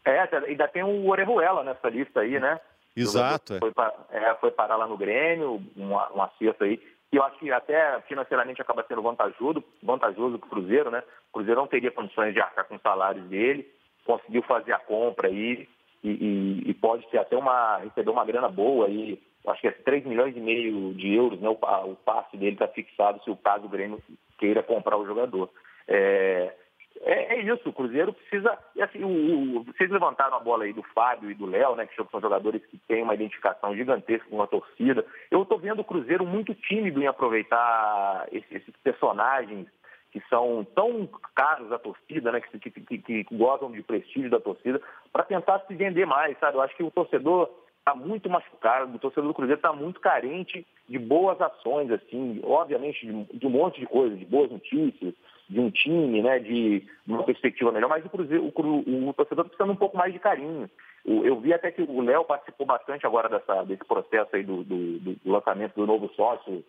É, 0.03 0.21
ainda 0.21 0.67
tem 0.67 0.83
o 0.83 1.07
Orejuela 1.07 1.63
nessa 1.63 1.87
lista 1.87 2.21
aí, 2.21 2.39
né? 2.39 2.59
Exato. 2.95 3.55
É. 3.55 3.59
Foi, 3.59 3.71
é, 4.11 4.35
foi, 4.35 4.51
parar 4.51 4.77
lá 4.77 4.87
no 4.87 4.97
Grêmio, 4.97 5.61
um, 5.75 5.93
um 5.93 6.21
acerto 6.21 6.63
aí. 6.63 6.79
E 7.11 7.17
eu 7.17 7.23
acho 7.23 7.37
que 7.37 7.51
até 7.51 7.99
financeiramente 8.01 8.61
acaba 8.61 8.85
sendo 8.87 9.01
vantajoso, 9.01 9.63
vantajoso 9.83 10.39
para 10.39 10.47
o 10.47 10.49
Cruzeiro, 10.49 10.91
né? 10.91 11.03
O 11.29 11.33
Cruzeiro 11.33 11.59
não 11.59 11.67
teria 11.67 11.91
condições 11.91 12.33
de 12.33 12.39
arcar 12.39 12.65
com 12.65 12.75
os 12.75 12.81
salários 12.81 13.25
dele, 13.27 13.69
conseguiu 14.05 14.41
fazer 14.43 14.73
a 14.73 14.79
compra 14.79 15.27
aí 15.27 15.67
e, 16.03 16.09
e, 16.09 16.69
e 16.69 16.73
pode 16.73 17.07
ter 17.09 17.17
até 17.17 17.37
uma, 17.37 17.77
receber 17.77 18.09
uma 18.09 18.25
grana 18.25 18.49
boa 18.49 18.87
aí. 18.87 19.21
Acho 19.47 19.61
que 19.61 19.67
é 19.67 19.71
3 19.71 20.05
milhões 20.05 20.35
e 20.35 20.39
meio 20.39 20.93
de 20.93 21.13
euros, 21.13 21.39
né? 21.39 21.49
O, 21.49 21.53
o 21.53 21.95
passe 21.97 22.35
dele 22.37 22.53
está 22.53 22.67
fixado 22.67 23.23
se 23.23 23.29
o 23.29 23.35
caso 23.35 23.65
o 23.65 23.69
Grêmio 23.69 24.01
queira 24.37 24.63
comprar 24.63 24.97
o 24.97 25.05
jogador. 25.05 25.49
É, 25.87 26.53
é, 27.01 27.35
é, 27.35 27.41
isso, 27.41 27.69
o 27.69 27.73
Cruzeiro 27.73 28.13
precisa. 28.13 28.57
Assim, 28.81 29.03
o, 29.03 29.59
o, 29.59 29.63
vocês 29.63 29.89
levantaram 29.89 30.37
a 30.37 30.39
bola 30.39 30.63
aí 30.63 30.73
do 30.73 30.83
Fábio 30.93 31.29
e 31.29 31.35
do 31.35 31.45
Léo, 31.45 31.75
né? 31.75 31.85
Que 31.85 31.95
são 31.95 32.21
jogadores 32.21 32.65
que 32.65 32.77
têm 32.87 33.03
uma 33.03 33.13
identificação 33.13 33.75
gigantesca 33.75 34.27
com 34.29 34.41
a 34.41 34.47
torcida. 34.47 35.05
Eu 35.29 35.43
estou 35.43 35.59
vendo 35.59 35.81
o 35.81 35.85
Cruzeiro 35.85 36.25
muito 36.25 36.53
tímido 36.53 37.01
em 37.01 37.07
aproveitar 37.07 38.27
esses, 38.31 38.51
esses 38.51 38.75
personagens 38.83 39.67
que 40.11 40.21
são 40.29 40.65
tão 40.73 41.09
caros 41.35 41.71
à 41.71 41.77
torcida, 41.77 42.31
né? 42.31 42.39
Que, 42.39 42.59
que, 42.59 42.71
que, 42.71 42.97
que 43.23 43.35
gozam 43.35 43.71
de 43.71 43.83
prestígio 43.83 44.29
da 44.29 44.39
torcida, 44.39 44.81
para 45.11 45.23
tentar 45.23 45.59
se 45.67 45.75
vender 45.75 46.05
mais, 46.05 46.37
sabe? 46.39 46.57
Eu 46.57 46.61
acho 46.61 46.75
que 46.75 46.83
o 46.83 46.91
torcedor 46.91 47.49
está 47.79 47.93
muito 47.93 48.29
machucado, 48.29 48.95
o 48.95 48.99
torcedor 48.99 49.27
do 49.27 49.33
Cruzeiro 49.33 49.59
está 49.59 49.73
muito 49.73 49.99
carente 49.99 50.65
de 50.87 50.97
boas 50.97 51.39
ações, 51.41 51.91
assim, 51.91 52.39
obviamente 52.43 53.05
de, 53.05 53.37
de 53.37 53.45
um 53.45 53.51
monte 53.51 53.79
de 53.79 53.85
coisas, 53.85 54.17
de 54.17 54.25
boas 54.25 54.49
notícias 54.49 55.13
de 55.47 55.59
um 55.59 55.69
time, 55.69 56.21
né, 56.21 56.39
de 56.39 56.83
uma 57.07 57.23
perspectiva 57.23 57.71
melhor, 57.71 57.87
mas 57.87 58.03
o, 58.03 58.09
Cruzeiro, 58.09 58.43
o, 58.43 59.09
o 59.09 59.13
torcedor 59.13 59.45
precisa 59.45 59.65
de 59.65 59.71
um 59.71 59.75
pouco 59.75 59.97
mais 59.97 60.11
de 60.11 60.19
carinho. 60.19 60.69
Eu 61.05 61.39
vi 61.39 61.53
até 61.53 61.71
que 61.71 61.83
o 61.83 62.01
Léo 62.01 62.23
participou 62.23 62.65
bastante 62.65 63.05
agora 63.05 63.29
dessa, 63.29 63.63
desse 63.63 63.85
processo 63.85 64.35
aí 64.35 64.43
do, 64.43 64.63
do, 64.63 64.99
do, 64.99 65.31
lançamento 65.31 65.75
do 65.75 65.85
novo 65.85 66.09
sócio, 66.15 66.63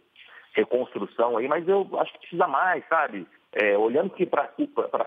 reconstrução 0.54 1.38
aí, 1.38 1.48
mas 1.48 1.66
eu 1.66 1.88
acho 1.98 2.12
que 2.12 2.18
precisa 2.18 2.46
mais, 2.46 2.86
sabe? 2.86 3.26
É, 3.52 3.78
olhando 3.78 4.10
que 4.10 4.26
para 4.26 4.48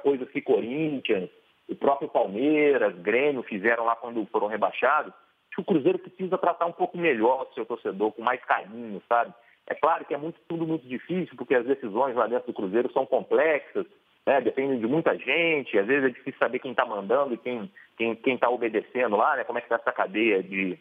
coisas 0.01 0.27
que 0.29 0.41
Corinthians, 0.41 1.29
o 1.67 1.75
próprio 1.75 2.09
Palmeiras, 2.09 2.95
Grêmio 2.97 3.43
fizeram 3.43 3.85
lá 3.85 3.95
quando 3.95 4.25
foram 4.31 4.47
rebaixados, 4.47 5.13
que 5.53 5.61
o 5.61 5.63
Cruzeiro 5.63 5.99
precisa 5.99 6.37
tratar 6.37 6.65
um 6.65 6.71
pouco 6.71 6.97
melhor 6.97 7.43
o 7.43 7.53
seu 7.53 7.65
torcedor, 7.65 8.11
com 8.11 8.23
mais 8.23 8.43
carinho, 8.45 8.99
sabe? 9.07 9.31
É 9.69 9.75
claro 9.75 10.03
que 10.03 10.13
é 10.13 10.17
muito, 10.17 10.39
tudo 10.47 10.65
muito 10.65 10.87
difícil, 10.87 11.35
porque 11.37 11.53
as 11.53 11.65
decisões 11.65 12.15
lá 12.15 12.25
dentro 12.27 12.47
do 12.47 12.53
Cruzeiro 12.53 12.91
são 12.91 13.05
complexas, 13.05 13.85
né? 14.25 14.41
dependem 14.41 14.79
de 14.79 14.87
muita 14.87 15.15
gente, 15.15 15.77
às 15.77 15.85
vezes 15.85 16.05
é 16.05 16.09
difícil 16.09 16.39
saber 16.39 16.59
quem 16.59 16.71
está 16.71 16.85
mandando 16.85 17.35
e 17.35 17.37
quem 17.37 17.63
está 17.63 17.73
quem, 17.95 18.15
quem 18.15 18.37
tá 18.37 18.49
obedecendo 18.49 19.15
lá, 19.15 19.35
né? 19.35 19.43
como 19.43 19.59
é 19.59 19.61
que 19.61 19.65
está 19.65 19.75
essa 19.75 19.91
cadeia 19.91 20.41
de 20.41 20.77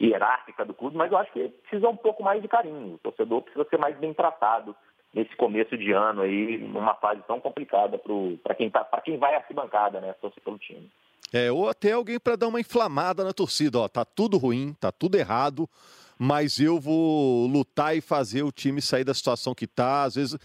hierárquica 0.00 0.64
do 0.64 0.74
clube, 0.74 0.96
mas 0.96 1.10
eu 1.10 1.18
acho 1.18 1.32
que 1.32 1.48
precisa 1.48 1.88
um 1.88 1.96
pouco 1.96 2.22
mais 2.22 2.42
de 2.42 2.48
carinho. 2.48 2.94
O 2.94 2.98
torcedor 2.98 3.42
precisa 3.42 3.66
ser 3.70 3.78
mais 3.78 3.96
bem 3.96 4.12
tratado 4.12 4.76
nesse 5.14 5.34
começo 5.36 5.76
de 5.76 5.92
ano 5.92 6.22
aí, 6.22 6.58
numa 6.58 6.94
fase 6.94 7.22
tão 7.26 7.40
complicada 7.40 7.98
para 8.42 8.54
quem, 8.54 8.70
tá, 8.70 8.84
quem 9.04 9.18
vai 9.18 9.34
arquibancada, 9.34 10.00
né? 10.00 10.14
Torcer 10.20 10.42
pelo 10.42 10.58
time. 10.58 10.90
É, 11.32 11.50
ou 11.50 11.68
até 11.68 11.92
alguém 11.92 12.18
para 12.18 12.36
dar 12.36 12.48
uma 12.48 12.60
inflamada 12.60 13.24
na 13.24 13.32
torcida, 13.32 13.78
ó, 13.78 13.88
tá 13.88 14.04
tudo 14.04 14.36
ruim, 14.36 14.74
tá 14.80 14.90
tudo 14.92 15.16
errado, 15.16 15.68
mas 16.18 16.58
eu 16.58 16.78
vou 16.78 17.46
lutar 17.46 17.96
e 17.96 18.00
fazer 18.00 18.42
o 18.42 18.52
time 18.52 18.80
sair 18.80 19.04
da 19.04 19.14
situação 19.14 19.54
que 19.54 19.66
tá. 19.66 20.04
Às 20.04 20.14
vezes 20.14 20.38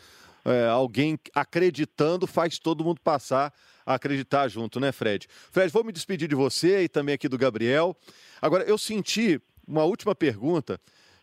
é, 0.46 0.68
alguém 0.68 1.20
acreditando 1.36 2.26
faz 2.26 2.58
todo 2.58 2.84
mundo 2.84 3.02
passar 3.02 3.54
a 3.86 3.96
acreditar 3.96 4.48
junto, 4.48 4.80
né, 4.80 4.92
Fred? 4.92 5.28
Fred, 5.52 5.72
vou 5.72 5.84
me 5.84 5.92
despedir 5.92 6.28
de 6.28 6.36
você 6.36 6.84
e 6.84 6.90
também 6.90 7.16
aqui 7.16 7.30
do 7.30 7.38
Gabriel. 7.38 7.96
Agora, 8.42 8.64
eu 8.64 8.78
senti 8.78 9.42
uma 9.68 9.84
última 9.84 10.14
pergunta 10.14 10.80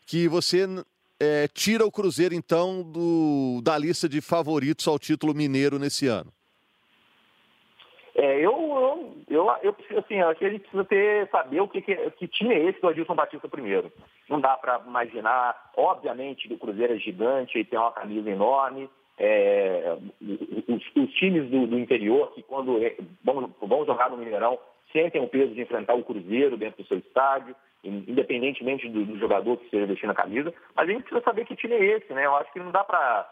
que 0.07 0.28
você 0.28 0.66
é, 1.18 1.48
tira 1.48 1.85
o 1.87 1.92
Cruzeiro, 1.92 2.35
então, 2.35 2.83
do, 2.83 3.61
da 3.62 3.76
lista 3.78 4.09
de 4.09 4.20
favoritos 4.20 4.87
ao 4.87 4.98
título 4.98 5.35
mineiro 5.35 5.78
nesse 5.78 6.07
ano. 6.07 6.33
É, 8.14 8.38
eu, 8.38 8.53
eu, 9.29 9.46
eu, 9.62 9.77
eu 9.90 9.98
assim, 9.98 10.20
acho 10.20 10.38
que 10.38 10.44
a 10.44 10.50
gente 10.50 10.61
precisa 10.61 10.85
ter, 10.85 11.29
saber 11.31 11.61
o 11.61 11.68
que, 11.68 11.83
que, 11.83 11.96
que 12.12 12.29
time 12.29 12.55
é 12.55 12.64
esse 12.64 12.81
do 12.81 12.88
Adilson 12.88 13.14
Batista 13.14 13.48
primeiro. 13.48 13.90
Não 14.29 14.40
dá 14.40 14.57
para 14.57 14.81
imaginar, 14.87 15.72
obviamente, 15.77 16.46
que 16.46 16.55
o 16.55 16.59
Cruzeiro 16.59 16.94
é 16.94 16.98
gigante 16.98 17.59
e 17.59 17.64
tem 17.64 17.79
uma 17.79 17.90
camisa 17.90 18.31
enorme. 18.31 18.88
É, 19.18 19.96
os, 20.68 20.96
os, 20.96 21.12
times 21.14 21.50
do, 21.50 21.66
do, 21.66 21.79
interior, 21.79 22.33
que 22.35 22.42
quando 22.42 22.85
é, 22.85 22.96
vão, 23.24 23.53
vão 23.61 23.85
jogar 23.85 24.11
no 24.11 24.16
Mineirão, 24.16 24.59
sentem 24.92 25.20
o 25.20 25.29
peso 25.29 25.53
de 25.53 25.61
enfrentar 25.61 25.94
o 25.94 26.05
Cruzeiro 26.05 26.57
dentro 26.57 26.83
do 26.83 26.88
seu 26.88 26.98
estádio, 26.98 27.55
independentemente 27.83 28.88
do, 28.88 29.05
do 29.05 29.18
jogador 29.18 29.57
que 29.57 29.64
esteja 29.64 29.87
vestindo 29.87 30.11
a 30.11 30.14
camisa. 30.14 30.55
Mas 30.74 30.88
a 30.88 30.92
gente 30.92 31.03
precisa 31.03 31.24
saber 31.24 31.44
que 31.44 31.57
time 31.57 31.74
é 31.74 31.96
esse, 31.96 32.12
né? 32.12 32.27
Eu 32.27 32.37
acho 32.37 32.53
que 32.53 32.61
não 32.61 32.70
dá 32.70 32.85
para 32.85 33.29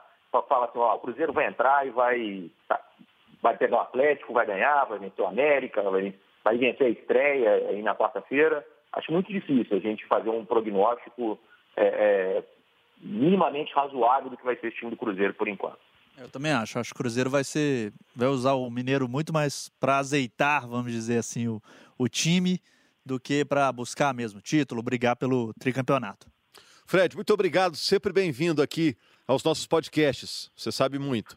falar 0.49 0.67
assim, 0.67 0.79
ó, 0.79 0.97
o 0.97 0.99
Cruzeiro 0.99 1.33
vai 1.33 1.47
entrar 1.47 1.87
e 1.87 1.91
vai 1.91 2.51
tá, 2.69 2.81
vai 3.43 3.57
pegar 3.57 3.77
o 3.77 3.81
Atlético, 3.81 4.33
vai 4.33 4.47
ganhar, 4.47 4.85
vai 4.85 5.01
vencer 5.01 5.25
o 5.25 5.29
América, 5.29 5.83
vai, 5.83 6.15
vai 6.45 6.57
vencer 6.57 6.87
a 6.87 6.91
estreia 6.91 7.55
aí 7.71 7.83
na 7.83 7.95
quarta-feira. 7.95 8.65
Acho 8.93 9.13
muito 9.13 9.33
difícil 9.33 9.77
a 9.77 9.81
gente 9.81 10.07
fazer 10.07 10.31
um 10.31 10.45
prognóstico 10.45 11.39
é, 11.77 11.85
é, 11.85 12.45
minimamente 13.01 13.75
razoável 13.75 14.31
do 14.31 14.37
que 14.37 14.45
vai 14.45 14.57
ser 14.57 14.69
esse 14.69 14.77
time 14.77 14.93
do 14.93 14.97
Cruzeiro 14.97 15.35
por 15.35 15.49
enquanto. 15.49 15.79
Eu 16.17 16.31
também 16.31 16.53
acho. 16.53 16.79
Acho 16.79 16.91
que 16.91 17.01
o 17.01 17.03
Cruzeiro 17.03 17.31
vai 17.31 17.43
ser, 17.43 17.93
vai 18.15 18.29
usar 18.29 18.53
o 18.53 18.71
Mineiro 18.71 19.09
muito 19.09 19.33
mais 19.33 19.69
para 19.81 19.99
azeitar, 19.99 20.69
vamos 20.69 20.93
dizer 20.93 21.19
assim, 21.19 21.49
o, 21.49 21.61
o 21.99 22.07
time 22.07 22.61
do 23.05 23.19
que 23.19 23.45
para 23.45 23.73
buscar 23.73 24.15
mesmo 24.15 24.41
título, 24.41 24.83
brigar 24.83 25.17
pelo 25.17 25.53
tricampeonato. 25.55 26.31
Fred, 26.87 27.17
muito 27.17 27.33
obrigado, 27.33 27.75
sempre 27.75 28.13
bem-vindo 28.13 28.63
aqui 28.63 28.97
aos 29.27 29.43
nossos 29.43 29.67
podcasts. 29.67 30.51
Você 30.55 30.71
sabe 30.71 30.99
muito. 30.99 31.35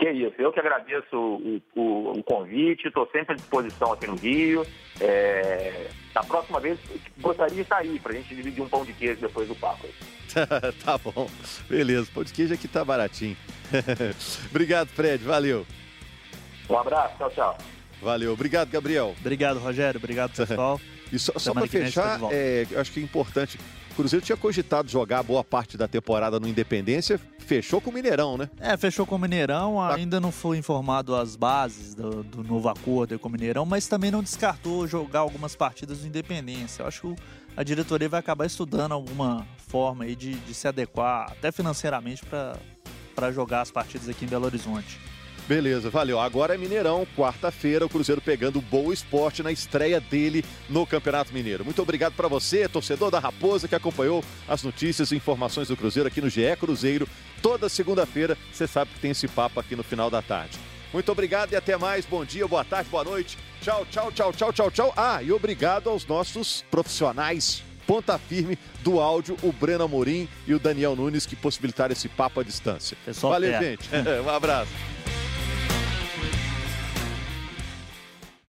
Que 0.00 0.10
isso, 0.12 0.34
eu 0.38 0.50
que 0.50 0.58
agradeço 0.58 1.14
o, 1.14 1.60
o, 1.76 2.12
o 2.12 2.24
convite, 2.24 2.88
estou 2.88 3.06
sempre 3.12 3.34
à 3.34 3.36
disposição 3.36 3.92
aqui 3.92 4.06
no 4.06 4.16
Rio. 4.16 4.66
É... 4.98 5.88
Da 6.14 6.22
próxima 6.22 6.58
vez, 6.58 6.78
gostaria 7.18 7.54
de 7.54 7.60
estar 7.60 7.76
aí 7.76 7.98
para 7.98 8.12
a 8.12 8.14
gente 8.14 8.34
dividir 8.34 8.62
um 8.62 8.68
pão 8.68 8.82
de 8.82 8.94
queijo 8.94 9.20
depois 9.20 9.46
do 9.46 9.54
papo. 9.54 9.86
tá 10.82 10.96
bom, 10.96 11.28
beleza. 11.68 12.10
Pão 12.14 12.24
de 12.24 12.32
queijo 12.32 12.54
aqui 12.54 12.66
tá 12.66 12.82
baratinho. 12.82 13.36
Obrigado, 14.48 14.88
Fred, 14.88 15.22
valeu. 15.22 15.66
Um 16.70 16.78
abraço, 16.78 17.18
tchau, 17.18 17.30
tchau. 17.32 17.58
Valeu, 18.00 18.32
obrigado, 18.32 18.70
Gabriel. 18.70 19.14
Obrigado, 19.20 19.58
Rogério, 19.58 19.98
obrigado, 19.98 20.34
pessoal. 20.34 20.80
e 21.12 21.18
só, 21.18 21.38
só 21.38 21.52
para 21.52 21.66
fechar, 21.66 22.18
é, 22.32 22.66
eu 22.70 22.80
acho 22.80 22.90
que 22.90 23.00
é 23.00 23.02
importante 23.02 23.58
Cruzeiro 24.00 24.24
tinha 24.24 24.36
cogitado 24.36 24.88
jogar 24.88 25.22
boa 25.22 25.44
parte 25.44 25.76
da 25.76 25.86
temporada 25.86 26.40
no 26.40 26.48
Independência, 26.48 27.20
fechou 27.38 27.82
com 27.82 27.90
o 27.90 27.92
Mineirão, 27.92 28.38
né? 28.38 28.48
É, 28.58 28.74
fechou 28.74 29.04
com 29.04 29.16
o 29.16 29.18
Mineirão, 29.18 29.74
tá. 29.74 29.94
ainda 29.94 30.18
não 30.18 30.32
foi 30.32 30.56
informado 30.56 31.14
as 31.14 31.36
bases 31.36 31.94
do, 31.94 32.22
do 32.22 32.42
novo 32.42 32.70
acordo 32.70 33.18
com 33.18 33.28
o 33.28 33.30
Mineirão, 33.30 33.66
mas 33.66 33.86
também 33.86 34.10
não 34.10 34.22
descartou 34.22 34.86
jogar 34.86 35.20
algumas 35.20 35.54
partidas 35.54 36.00
no 36.00 36.06
Independência. 36.06 36.82
Eu 36.82 36.86
acho 36.86 37.14
que 37.14 37.22
a 37.54 37.62
diretoria 37.62 38.08
vai 38.08 38.20
acabar 38.20 38.46
estudando 38.46 38.92
alguma 38.92 39.46
forma 39.68 40.04
aí 40.04 40.16
de, 40.16 40.32
de 40.34 40.54
se 40.54 40.66
adequar, 40.66 41.30
até 41.32 41.52
financeiramente, 41.52 42.24
para 42.24 43.32
jogar 43.32 43.60
as 43.60 43.70
partidas 43.70 44.08
aqui 44.08 44.24
em 44.24 44.28
Belo 44.28 44.46
Horizonte. 44.46 44.98
Beleza, 45.50 45.90
valeu. 45.90 46.20
Agora 46.20 46.54
é 46.54 46.56
Mineirão, 46.56 47.04
quarta-feira, 47.16 47.84
o 47.84 47.88
Cruzeiro 47.88 48.20
pegando 48.20 48.60
o 48.60 48.62
Boa 48.62 48.94
Esporte 48.94 49.42
na 49.42 49.50
estreia 49.50 50.00
dele 50.00 50.44
no 50.68 50.86
Campeonato 50.86 51.34
Mineiro. 51.34 51.64
Muito 51.64 51.82
obrigado 51.82 52.12
para 52.12 52.28
você, 52.28 52.68
torcedor 52.68 53.10
da 53.10 53.18
Raposa, 53.18 53.66
que 53.66 53.74
acompanhou 53.74 54.22
as 54.46 54.62
notícias 54.62 55.10
e 55.10 55.16
informações 55.16 55.66
do 55.66 55.76
Cruzeiro 55.76 56.06
aqui 56.06 56.20
no 56.20 56.30
GE 56.30 56.54
Cruzeiro. 56.56 57.08
Toda 57.42 57.68
segunda-feira, 57.68 58.38
você 58.52 58.64
sabe 58.64 58.92
que 58.94 59.00
tem 59.00 59.10
esse 59.10 59.26
papo 59.26 59.58
aqui 59.58 59.74
no 59.74 59.82
final 59.82 60.08
da 60.08 60.22
tarde. 60.22 60.56
Muito 60.92 61.10
obrigado 61.10 61.52
e 61.52 61.56
até 61.56 61.76
mais. 61.76 62.06
Bom 62.06 62.24
dia, 62.24 62.46
boa 62.46 62.64
tarde, 62.64 62.88
boa 62.88 63.02
noite. 63.02 63.36
Tchau, 63.60 63.84
tchau, 63.90 64.12
tchau, 64.12 64.32
tchau, 64.32 64.52
tchau, 64.52 64.70
tchau. 64.70 64.94
Ah, 64.96 65.20
e 65.20 65.32
obrigado 65.32 65.90
aos 65.90 66.06
nossos 66.06 66.64
profissionais 66.70 67.64
ponta 67.88 68.16
firme 68.16 68.56
do 68.84 69.00
áudio, 69.00 69.36
o 69.42 69.50
Breno 69.50 69.82
Amorim 69.82 70.28
e 70.46 70.54
o 70.54 70.60
Daniel 70.60 70.94
Nunes, 70.94 71.26
que 71.26 71.34
possibilitaram 71.34 71.90
esse 71.90 72.08
papo 72.08 72.38
à 72.38 72.44
distância. 72.44 72.96
Pessoal, 73.04 73.32
Valeu, 73.32 73.58
gente. 73.60 73.88
um 74.24 74.30
abraço. 74.30 74.70